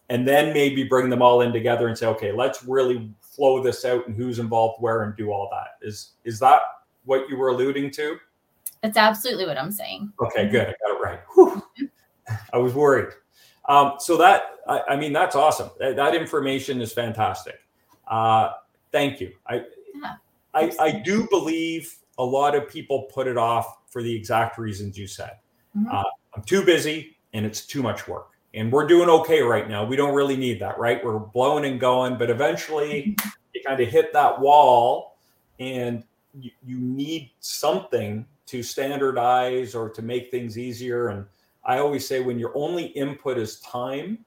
and 0.08 0.26
then 0.26 0.52
maybe 0.52 0.84
bring 0.84 1.08
them 1.08 1.22
all 1.22 1.42
in 1.42 1.52
together 1.52 1.88
and 1.88 1.96
say, 1.96 2.06
Okay, 2.06 2.32
let's 2.32 2.64
really 2.64 3.10
flow 3.20 3.62
this 3.62 3.84
out 3.84 4.06
and 4.06 4.16
who's 4.16 4.38
involved 4.38 4.80
where 4.80 5.02
and 5.02 5.16
do 5.16 5.30
all 5.30 5.48
that. 5.52 5.86
Is 5.86 6.12
is 6.24 6.38
that 6.40 6.60
what 7.04 7.28
you 7.28 7.36
were 7.36 7.48
alluding 7.48 7.90
to? 7.92 8.18
That's 8.82 8.98
absolutely 8.98 9.46
what 9.46 9.56
I'm 9.56 9.72
saying. 9.72 10.12
Okay, 10.20 10.48
good. 10.48 10.68
I 10.68 10.74
got 10.86 10.96
it 10.96 11.02
right. 11.02 11.20
Whew. 11.34 11.62
I 12.52 12.58
was 12.58 12.74
worried. 12.74 13.12
Um, 13.66 13.94
so 13.98 14.16
that 14.18 14.42
I, 14.68 14.80
I, 14.90 14.96
mean 14.96 15.12
that's 15.12 15.36
awesome. 15.36 15.70
That, 15.78 15.96
that 15.96 16.14
information 16.14 16.82
is 16.82 16.92
fantastic. 16.92 17.60
Uh, 18.06 18.50
thank 18.92 19.20
you. 19.20 19.32
I 19.48 19.64
I, 20.54 20.72
I 20.80 20.90
do 20.92 21.26
believe 21.30 21.94
a 22.18 22.24
lot 22.24 22.54
of 22.54 22.68
people 22.68 23.08
put 23.12 23.26
it 23.26 23.36
off 23.36 23.90
for 23.90 24.02
the 24.02 24.14
exact 24.14 24.58
reasons 24.58 24.96
you 24.96 25.06
said. 25.06 25.32
Mm-hmm. 25.76 25.90
Uh, 25.90 26.04
I'm 26.34 26.42
too 26.44 26.64
busy 26.64 27.16
and 27.32 27.44
it's 27.44 27.66
too 27.66 27.82
much 27.82 28.06
work. 28.06 28.30
And 28.54 28.70
we're 28.70 28.86
doing 28.86 29.08
okay 29.08 29.42
right 29.42 29.68
now. 29.68 29.84
We 29.84 29.96
don't 29.96 30.14
really 30.14 30.36
need 30.36 30.60
that, 30.60 30.78
right? 30.78 31.04
We're 31.04 31.18
blowing 31.18 31.64
and 31.64 31.80
going, 31.80 32.16
but 32.16 32.30
eventually 32.30 33.16
mm-hmm. 33.18 33.28
you 33.54 33.62
kind 33.66 33.80
of 33.80 33.88
hit 33.88 34.12
that 34.12 34.40
wall 34.40 35.16
and 35.58 36.04
you, 36.38 36.50
you 36.64 36.78
need 36.78 37.30
something 37.40 38.24
to 38.46 38.62
standardize 38.62 39.74
or 39.74 39.88
to 39.90 40.02
make 40.02 40.30
things 40.30 40.56
easier. 40.58 41.08
And 41.08 41.26
I 41.64 41.78
always 41.78 42.06
say 42.06 42.20
when 42.20 42.38
your 42.38 42.52
only 42.56 42.86
input 42.86 43.38
is 43.38 43.58
time, 43.60 44.24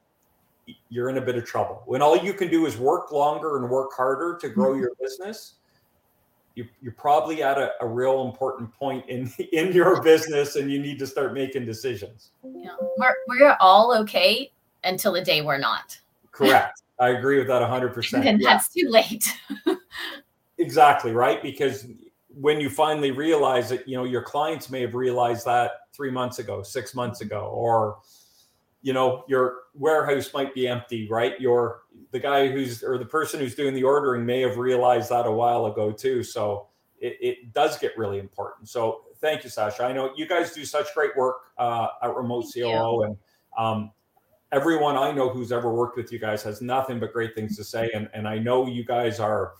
you're 0.90 1.10
in 1.10 1.18
a 1.18 1.22
bit 1.22 1.36
of 1.36 1.46
trouble. 1.46 1.84
When 1.86 2.02
all 2.02 2.18
you 2.18 2.34
can 2.34 2.50
do 2.50 2.66
is 2.66 2.78
work 2.78 3.12
longer 3.12 3.58
and 3.58 3.70
work 3.70 3.92
harder 3.96 4.38
to 4.42 4.50
grow 4.50 4.72
mm-hmm. 4.72 4.82
your 4.82 4.92
business, 5.00 5.56
you, 6.58 6.67
you're 6.82 6.93
probably 6.93 7.43
at 7.43 7.60
a, 7.60 7.72
a 7.82 7.88
real 7.88 8.24
important 8.28 8.74
point 8.74 9.08
in 9.08 9.32
in 9.54 9.72
your 9.72 10.02
business 10.02 10.56
and 10.56 10.72
you 10.72 10.80
need 10.80 11.00
to 11.00 11.08
start 11.08 11.34
making 11.34 11.65
decisions. 11.65 12.32
Yeah. 12.43 12.72
We're, 12.98 13.15
we're 13.28 13.58
all 13.60 13.96
okay 14.00 14.52
until 14.84 15.13
the 15.13 15.22
day 15.22 15.41
we're 15.41 15.60
not. 15.60 16.00
Correct. 16.32 16.82
I 17.00 17.10
agree 17.10 17.38
with 17.38 17.48
that 17.48 17.62
100% 17.62 18.26
and 18.26 18.41
yeah. 18.41 18.50
that's 18.50 18.70
too 18.70 18.89
late. 18.89 19.32
Exactly 20.60 21.12
right? 21.12 21.43
Because 21.43 21.86
when 22.30 22.60
you 22.60 22.67
finally 22.67 23.12
realize 23.12 23.72
it 23.72 23.88
you 23.88 23.96
know 23.96 24.06
your 24.06 24.24
clients 24.24 24.72
may 24.72 24.82
have 24.82 24.96
realized 24.96 25.46
that 25.46 25.82
three 25.93 26.10
months 26.10 26.39
ago 26.39 26.63
six 26.63 26.96
months 26.96 27.22
ago 27.22 27.52
or 27.54 28.00
you 28.82 28.91
know 28.91 29.24
your 29.28 29.58
warehouse 29.76 30.34
might 30.34 30.56
be 30.56 30.67
empty 30.67 31.08
right? 31.10 31.39
Your 31.39 31.82
the 32.12 32.19
guy 32.19 32.47
who's 32.47 32.83
or 32.83 32.97
the 32.97 33.05
person 33.05 33.39
who's 33.39 33.55
doing 33.55 33.73
the 33.73 33.83
ordering 33.83 34.25
may 34.25 34.41
have 34.41 34.57
realized 34.57 35.10
that 35.10 35.25
a 35.25 35.31
while 35.31 35.65
ago 35.65 35.91
too. 35.91 36.23
So 36.23 36.67
it, 36.99 37.17
it 37.21 37.53
does 37.53 37.77
get 37.77 37.97
really 37.97 38.19
important. 38.19 38.69
So 38.69 39.01
thank 39.19 39.43
you 39.43 39.49
sasha. 39.49 39.83
I 39.83 39.93
know 39.93 40.12
you 40.15 40.27
guys 40.27 40.53
do 40.53 40.65
such 40.65 40.93
great 40.93 41.15
work 41.15 41.38
uh, 41.57 41.88
at 42.01 42.15
remote 42.15 42.43
thank 42.43 42.65
coo 42.65 42.69
you. 42.69 43.03
and 43.03 43.17
um, 43.57 43.91
everyone 44.51 44.95
i 44.95 45.12
know 45.12 45.27
who's 45.27 45.51
ever 45.51 45.73
worked 45.73 45.97
with 45.97 46.10
you 46.10 46.19
guys 46.19 46.41
has 46.41 46.62
nothing 46.62 46.99
but 46.99 47.12
great 47.12 47.36
things 47.36 47.57
to 47.57 47.63
say. 47.63 47.89
And, 47.93 48.10
and 48.13 48.27
i 48.27 48.38
know 48.38 48.65
you 48.67 48.86
guys 48.86 49.19
are 49.19 49.53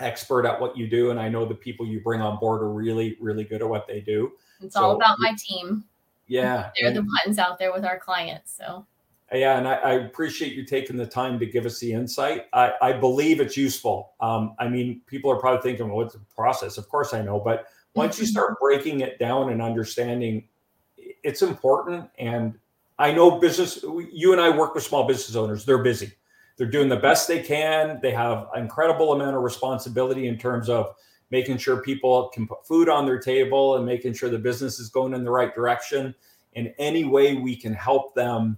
expert 0.00 0.46
at 0.46 0.60
what 0.60 0.76
you 0.76 0.86
do. 0.86 1.10
And 1.10 1.18
i 1.18 1.28
know 1.28 1.44
the 1.46 1.54
people 1.54 1.86
you 1.86 2.00
bring 2.00 2.20
on 2.20 2.38
board 2.38 2.62
are 2.62 2.70
really 2.70 3.16
really 3.20 3.44
good 3.44 3.62
at 3.62 3.68
what 3.68 3.86
they 3.86 4.00
do. 4.00 4.32
It's 4.60 4.74
so, 4.74 4.82
all 4.82 4.96
about 4.96 5.18
my 5.18 5.34
team. 5.38 5.84
Yeah. 6.26 6.70
They're 6.78 6.88
and, 6.88 6.96
the 6.96 7.08
ones 7.26 7.38
out 7.38 7.58
there 7.58 7.72
with 7.72 7.84
our 7.84 7.98
clients. 7.98 8.56
So 8.56 8.86
yeah, 9.32 9.58
and 9.58 9.68
I, 9.68 9.74
I, 9.74 9.92
appreciate 9.92 10.54
you 10.54 10.64
taking 10.64 10.96
the 10.96 11.06
time 11.06 11.38
to 11.38 11.46
give 11.46 11.66
us 11.66 11.78
the 11.80 11.92
insight. 11.92 12.46
I, 12.54 12.72
I 12.80 12.92
believe 12.94 13.40
it's 13.40 13.56
useful. 13.56 14.12
Um, 14.20 14.54
I 14.58 14.68
mean, 14.68 15.02
people 15.06 15.30
are 15.30 15.38
probably 15.38 15.60
thinking, 15.60 15.88
well, 15.88 15.98
what's 15.98 16.14
the 16.14 16.20
process? 16.34 16.78
Of 16.78 16.88
course 16.88 17.12
I 17.12 17.20
know, 17.20 17.38
but 17.38 17.66
once 17.94 18.18
you 18.18 18.24
mm-hmm. 18.24 18.30
start 18.30 18.60
breaking 18.60 19.00
it 19.00 19.18
down 19.18 19.50
and 19.50 19.60
understanding, 19.60 20.48
it's 20.96 21.42
important. 21.42 22.08
And 22.18 22.54
I 22.98 23.12
know 23.12 23.38
business, 23.38 23.82
you 24.10 24.32
and 24.32 24.40
I 24.40 24.56
work 24.56 24.74
with 24.74 24.84
small 24.84 25.06
business 25.06 25.36
owners. 25.36 25.64
They're 25.64 25.82
busy. 25.82 26.12
They're 26.56 26.66
doing 26.66 26.88
the 26.88 26.96
best 26.96 27.28
they 27.28 27.42
can. 27.42 28.00
They 28.02 28.10
have 28.12 28.48
an 28.54 28.62
incredible 28.62 29.12
amount 29.12 29.36
of 29.36 29.42
responsibility 29.42 30.26
in 30.26 30.38
terms 30.38 30.68
of 30.68 30.94
making 31.30 31.58
sure 31.58 31.82
people 31.82 32.28
can 32.28 32.46
put 32.46 32.66
food 32.66 32.88
on 32.88 33.04
their 33.04 33.18
table 33.18 33.76
and 33.76 33.84
making 33.84 34.14
sure 34.14 34.30
the 34.30 34.38
business 34.38 34.80
is 34.80 34.88
going 34.88 35.12
in 35.12 35.24
the 35.24 35.30
right 35.30 35.54
direction. 35.54 36.14
in 36.54 36.74
any 36.78 37.04
way 37.04 37.34
we 37.34 37.54
can 37.54 37.74
help 37.74 38.14
them 38.14 38.56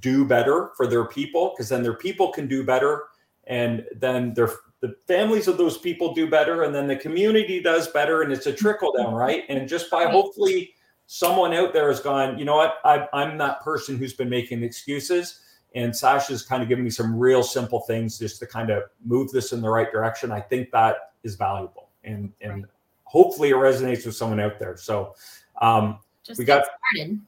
do 0.00 0.24
better 0.24 0.70
for 0.76 0.86
their 0.86 1.04
people, 1.04 1.52
because 1.54 1.68
then 1.68 1.82
their 1.82 1.94
people 1.96 2.32
can 2.32 2.46
do 2.48 2.64
better, 2.64 3.04
and 3.44 3.84
then 3.96 4.34
their 4.34 4.50
the 4.80 4.94
families 5.06 5.48
of 5.48 5.56
those 5.56 5.78
people 5.78 6.12
do 6.12 6.28
better, 6.28 6.64
and 6.64 6.74
then 6.74 6.86
the 6.86 6.96
community 6.96 7.60
does 7.60 7.88
better, 7.88 8.22
and 8.22 8.32
it's 8.32 8.46
a 8.46 8.52
trickle 8.52 8.92
down, 8.92 9.14
right? 9.14 9.44
And 9.48 9.66
just 9.68 9.90
by 9.90 10.06
hopefully 10.06 10.74
someone 11.06 11.54
out 11.54 11.72
there 11.72 11.88
has 11.88 12.00
gone, 12.00 12.38
you 12.38 12.44
know 12.44 12.56
what, 12.56 12.78
I, 12.84 13.08
I'm 13.12 13.38
that 13.38 13.62
person 13.62 13.96
who's 13.96 14.12
been 14.12 14.28
making 14.28 14.62
excuses. 14.62 15.40
And 15.74 15.94
Sasha's 15.94 16.42
kind 16.42 16.62
of 16.62 16.68
given 16.68 16.84
me 16.84 16.90
some 16.90 17.16
real 17.16 17.42
simple 17.42 17.80
things 17.80 18.18
just 18.18 18.38
to 18.40 18.46
kind 18.46 18.70
of 18.70 18.84
move 19.04 19.30
this 19.30 19.52
in 19.52 19.60
the 19.60 19.68
right 19.68 19.90
direction. 19.90 20.32
I 20.32 20.40
think 20.40 20.70
that 20.72 21.12
is 21.22 21.36
valuable. 21.36 21.90
And, 22.02 22.32
and 22.40 22.62
right. 22.62 22.64
hopefully 23.04 23.50
it 23.50 23.56
resonates 23.56 24.06
with 24.06 24.16
someone 24.16 24.40
out 24.40 24.58
there. 24.58 24.76
So 24.76 25.14
um, 25.60 25.98
just 26.24 26.38
we 26.38 26.44
got 26.44 26.64
started. 26.64 27.20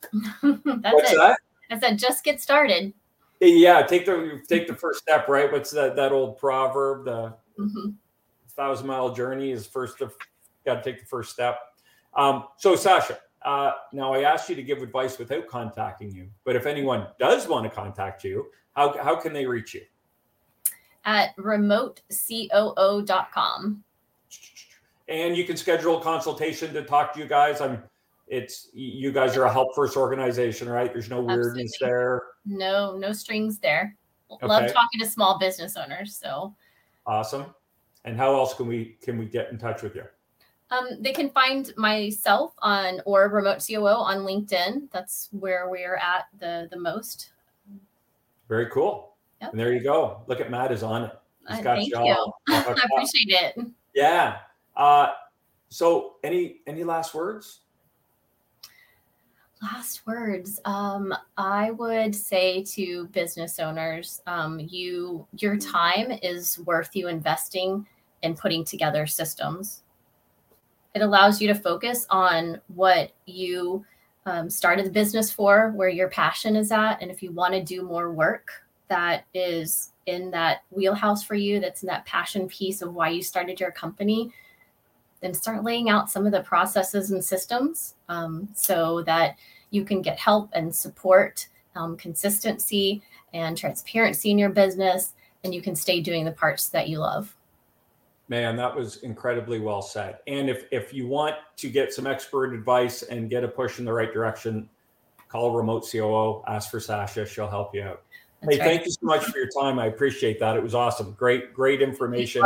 That's 0.83 0.94
what's 0.94 1.12
it. 1.12 1.16
That? 1.16 1.38
I 1.71 1.79
said, 1.79 1.99
just 1.99 2.25
get 2.25 2.41
started. 2.41 2.93
Yeah, 3.41 3.83
take 3.83 4.05
the 4.05 4.43
take 4.49 4.67
the 4.67 4.75
first 4.75 5.01
step, 5.01 5.29
right? 5.29 5.51
What's 5.51 5.71
that 5.71 5.95
that 5.97 6.11
old 6.11 6.39
proverb? 6.39 7.05
The 7.05 7.35
mm-hmm. 7.59 7.91
thousand 8.51 8.87
mile 8.87 9.15
journey 9.15 9.53
is 9.53 9.67
first. 9.67 10.03
Got 10.67 10.83
to 10.83 10.83
take 10.83 11.01
the 11.01 11.07
first 11.07 11.33
step. 11.33 11.61
Um, 12.15 12.45
so, 12.57 12.75
Sasha, 12.75 13.19
uh, 13.43 13.73
now, 13.93 14.13
I 14.13 14.23
asked 14.23 14.49
you 14.49 14.57
to 14.57 14.63
give 14.63 14.83
advice 14.83 15.17
without 15.19 15.47
contacting 15.47 16.11
you, 16.11 16.29
but 16.45 16.57
if 16.57 16.67
anyone 16.67 17.07
does 17.19 17.47
want 17.47 17.65
to 17.65 17.71
contact 17.71 18.25
you, 18.25 18.47
how, 18.75 19.01
how 19.03 19.15
can 19.17 19.33
they 19.33 19.47
reach 19.47 19.73
you? 19.75 19.83
At 21.05 21.37
remotecoo.com. 21.37 23.85
And 25.09 25.37
you 25.37 25.45
can 25.45 25.57
schedule 25.57 25.99
a 25.99 26.03
consultation 26.03 26.75
to 26.75 26.83
talk 26.83 27.15
to 27.15 27.21
you 27.21 27.27
guys. 27.27 27.63
I'm 27.63 27.83
it's 28.31 28.69
you 28.73 29.12
guys 29.12 29.37
are 29.37 29.45
a 29.45 29.53
help 29.53 29.75
first 29.75 29.97
organization, 29.97 30.69
right? 30.69 30.93
There's 30.93 31.11
no 31.11 31.21
weirdness 31.21 31.73
Absolutely. 31.75 31.79
there. 31.81 32.23
No, 32.47 32.97
no 32.97 33.12
strings 33.12 33.59
there. 33.59 33.97
Okay. 34.31 34.47
Love 34.47 34.73
talking 34.73 35.01
to 35.01 35.07
small 35.07 35.38
business 35.38 35.77
owners. 35.77 36.17
So 36.17 36.55
awesome. 37.07 37.47
And 38.05 38.17
how 38.17 38.35
else 38.35 38.55
can 38.55 38.67
we 38.67 38.97
can 39.03 39.19
we 39.19 39.27
get 39.27 39.51
in 39.51 39.59
touch 39.59 39.83
with 39.83 39.95
you? 39.95 40.05
Um, 40.71 40.87
they 41.01 41.12
can 41.12 41.31
find 41.31 41.73
myself 41.77 42.53
on 42.59 43.01
or 43.07 43.29
Remote 43.29 43.64
COO 43.67 43.87
on 43.87 44.19
LinkedIn. 44.19 44.91
That's 44.93 45.29
where 45.33 45.71
we're 45.71 45.97
at 45.97 46.27
the 46.38 46.69
the 46.71 46.79
most. 46.79 47.31
Very 48.49 48.67
cool. 48.71 49.17
Yep. 49.41 49.53
And 49.53 49.61
there 49.61 49.73
you 49.73 49.83
go. 49.83 50.23
Look 50.27 50.41
at 50.41 50.51
Matt 50.51 50.73
is 50.73 50.83
on 50.83 51.05
it. 51.05 51.12
He's 51.49 51.59
uh, 51.59 51.62
got 51.62 51.77
thank 51.77 51.88
you. 51.88 52.05
you. 52.05 52.33
I 52.49 52.77
appreciate 52.93 53.31
it. 53.31 53.67
Yeah. 53.95 54.38
Uh, 54.77 55.09
so 55.71 56.17
any 56.23 56.61
any 56.67 56.85
last 56.85 57.14
words? 57.14 57.61
Last 59.61 60.07
words. 60.07 60.61
Um, 60.64 61.12
I 61.37 61.73
would 61.73 62.14
say 62.14 62.62
to 62.64 63.07
business 63.09 63.59
owners, 63.59 64.23
um, 64.27 64.61
you 64.61 65.27
your 65.37 65.57
time 65.57 66.12
is 66.23 66.61
worth 66.61 66.94
you 66.94 67.09
investing 67.09 67.87
in 68.23 68.35
putting 68.35 68.64
together 68.64 69.07
systems 69.07 69.83
it 70.94 71.03
allows 71.03 71.40
you 71.40 71.49
to 71.49 71.55
focus 71.55 72.07
on 72.11 72.61
what 72.75 73.12
you 73.27 73.85
um, 74.27 74.51
started 74.51 74.85
the 74.85 74.90
business 74.90 75.31
for, 75.31 75.71
where 75.71 75.88
your 75.88 76.09
passion 76.09 76.57
is 76.57 76.73
at. 76.73 77.01
And 77.01 77.11
if 77.11 77.23
you 77.23 77.31
want 77.31 77.55
to 77.55 77.62
do 77.62 77.83
more 77.83 78.11
work 78.11 78.51
that 78.88 79.25
is 79.35 79.92
in 80.07 80.31
that 80.33 80.62
wheelhouse 80.71 81.23
for 81.23 81.35
you, 81.35 81.61
that's 81.61 81.83
in 81.83 81.87
that 81.87 82.07
passion 82.07 82.49
piece 82.49 82.83
of 82.83 82.94
why 82.94 83.11
you 83.11 83.23
started 83.23 83.61
your 83.61 83.71
company, 83.71 84.33
then 85.21 85.35
start 85.35 85.65
laying 85.65 85.91
out 85.91 86.11
some 86.11 86.27
of 86.27 86.33
the 86.33 86.41
processes 86.43 87.11
and 87.11 87.25
systems 87.25 87.95
um, 88.09 88.49
so 88.55 89.03
that 89.03 89.37
you 89.71 89.85
can 89.85 90.03
get 90.03 90.19
help 90.19 90.51
and 90.53 90.75
support, 90.75 91.49
um, 91.75 91.97
consistency 91.97 93.03
and 93.35 93.57
transparency 93.57 94.31
in 94.31 94.39
your 94.39 94.51
business, 94.51 95.13
and 95.45 95.55
you 95.55 95.63
can 95.63 95.77
stay 95.77 96.01
doing 96.01 96.25
the 96.25 96.33
parts 96.33 96.69
that 96.69 96.89
you 96.89 96.99
love. 96.99 97.35
Man, 98.29 98.57
that 98.57 98.75
was 98.75 98.99
incredibly 98.99 99.59
well 99.59 99.81
said. 99.81 100.19
And 100.27 100.51
if 100.51 100.67
if 100.71 100.93
you 100.93 101.07
want 101.07 101.37
to 101.57 101.71
get 101.71 101.95
some 101.95 102.07
expert 102.07 102.53
advice 102.53 103.03
and 103.03 103.31
get 103.31 103.43
a 103.43 103.49
push 103.49 103.79
in 103.79 103.87
the 103.87 103.93
right 103.93 104.13
direction, 104.13 104.69
call 105.29 105.53
remote 105.53 105.87
COO, 105.91 106.43
ask 106.47 106.71
for 106.71 106.81
Sasha, 106.81 107.25
she'll 107.25 107.49
help 107.49 107.75
you 107.75 107.83
out. 107.83 108.03
That's 108.40 108.55
hey, 108.55 108.61
right. 108.61 108.66
thank 108.68 108.85
you 108.87 108.92
so 108.92 109.01
much 109.03 109.24
for 109.24 109.37
your 109.37 109.48
time. 109.48 109.79
I 109.79 109.87
appreciate 109.87 110.38
that. 110.40 110.57
It 110.57 110.62
was 110.62 110.74
awesome. 110.74 111.12
Great, 111.12 111.53
great 111.53 111.83
information. 111.83 112.42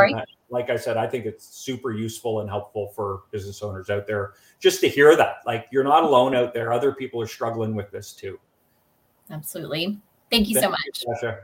Like 0.49 0.69
I 0.69 0.77
said, 0.77 0.97
I 0.97 1.07
think 1.07 1.25
it's 1.25 1.47
super 1.47 1.93
useful 1.93 2.41
and 2.41 2.49
helpful 2.49 2.89
for 2.89 3.23
business 3.31 3.63
owners 3.63 3.89
out 3.89 4.07
there 4.07 4.35
just 4.61 4.81
to 4.81 4.89
hear 4.89 5.17
that. 5.17 5.37
Like 5.47 5.67
you're 5.71 5.85
not 5.85 6.05
alone 6.05 6.35
out 6.35 6.53
there. 6.55 6.73
Other 6.73 6.93
people 6.93 7.21
are 7.21 7.27
struggling 7.27 7.75
with 7.75 7.91
this 7.91 8.13
too. 8.13 8.39
Absolutely. 9.31 9.99
Thank 10.31 10.49
you 10.49 10.55
thank 10.55 10.65
so 10.65 10.71
much. 10.71 10.81
You, 11.07 11.15
Sasha. 11.15 11.39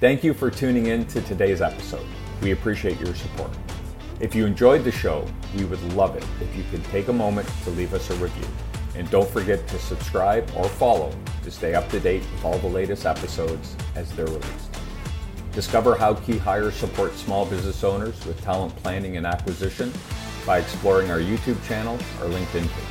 Thank 0.00 0.22
you 0.22 0.34
for 0.34 0.50
tuning 0.50 0.86
in 0.86 1.06
to 1.06 1.20
today's 1.22 1.62
episode. 1.62 2.06
We 2.42 2.50
appreciate 2.52 3.00
your 3.00 3.14
support. 3.14 3.50
If 4.20 4.34
you 4.34 4.46
enjoyed 4.46 4.84
the 4.84 4.92
show, 4.92 5.26
we 5.56 5.64
would 5.64 5.82
love 5.94 6.16
it 6.16 6.24
if 6.40 6.54
you 6.56 6.64
could 6.70 6.84
take 6.86 7.08
a 7.08 7.12
moment 7.12 7.48
to 7.64 7.70
leave 7.70 7.94
us 7.94 8.10
a 8.10 8.14
review. 8.14 8.46
And 8.96 9.08
don't 9.10 9.28
forget 9.28 9.68
to 9.68 9.78
subscribe 9.78 10.50
or 10.56 10.64
follow 10.64 11.12
to 11.44 11.50
stay 11.50 11.74
up 11.74 11.88
to 11.90 12.00
date 12.00 12.22
with 12.32 12.44
all 12.44 12.58
the 12.58 12.66
latest 12.66 13.06
episodes 13.06 13.76
as 13.94 14.10
they're 14.12 14.26
released. 14.26 14.76
Discover 15.52 15.94
how 15.96 16.14
KeyHire 16.14 16.72
supports 16.72 17.16
small 17.16 17.46
business 17.46 17.84
owners 17.84 18.24
with 18.26 18.40
talent 18.42 18.74
planning 18.76 19.16
and 19.16 19.26
acquisition 19.26 19.92
by 20.46 20.58
exploring 20.58 21.10
our 21.10 21.18
YouTube 21.18 21.62
channel 21.66 21.94
or 22.20 22.28
LinkedIn 22.28 22.68
page. 22.68 22.84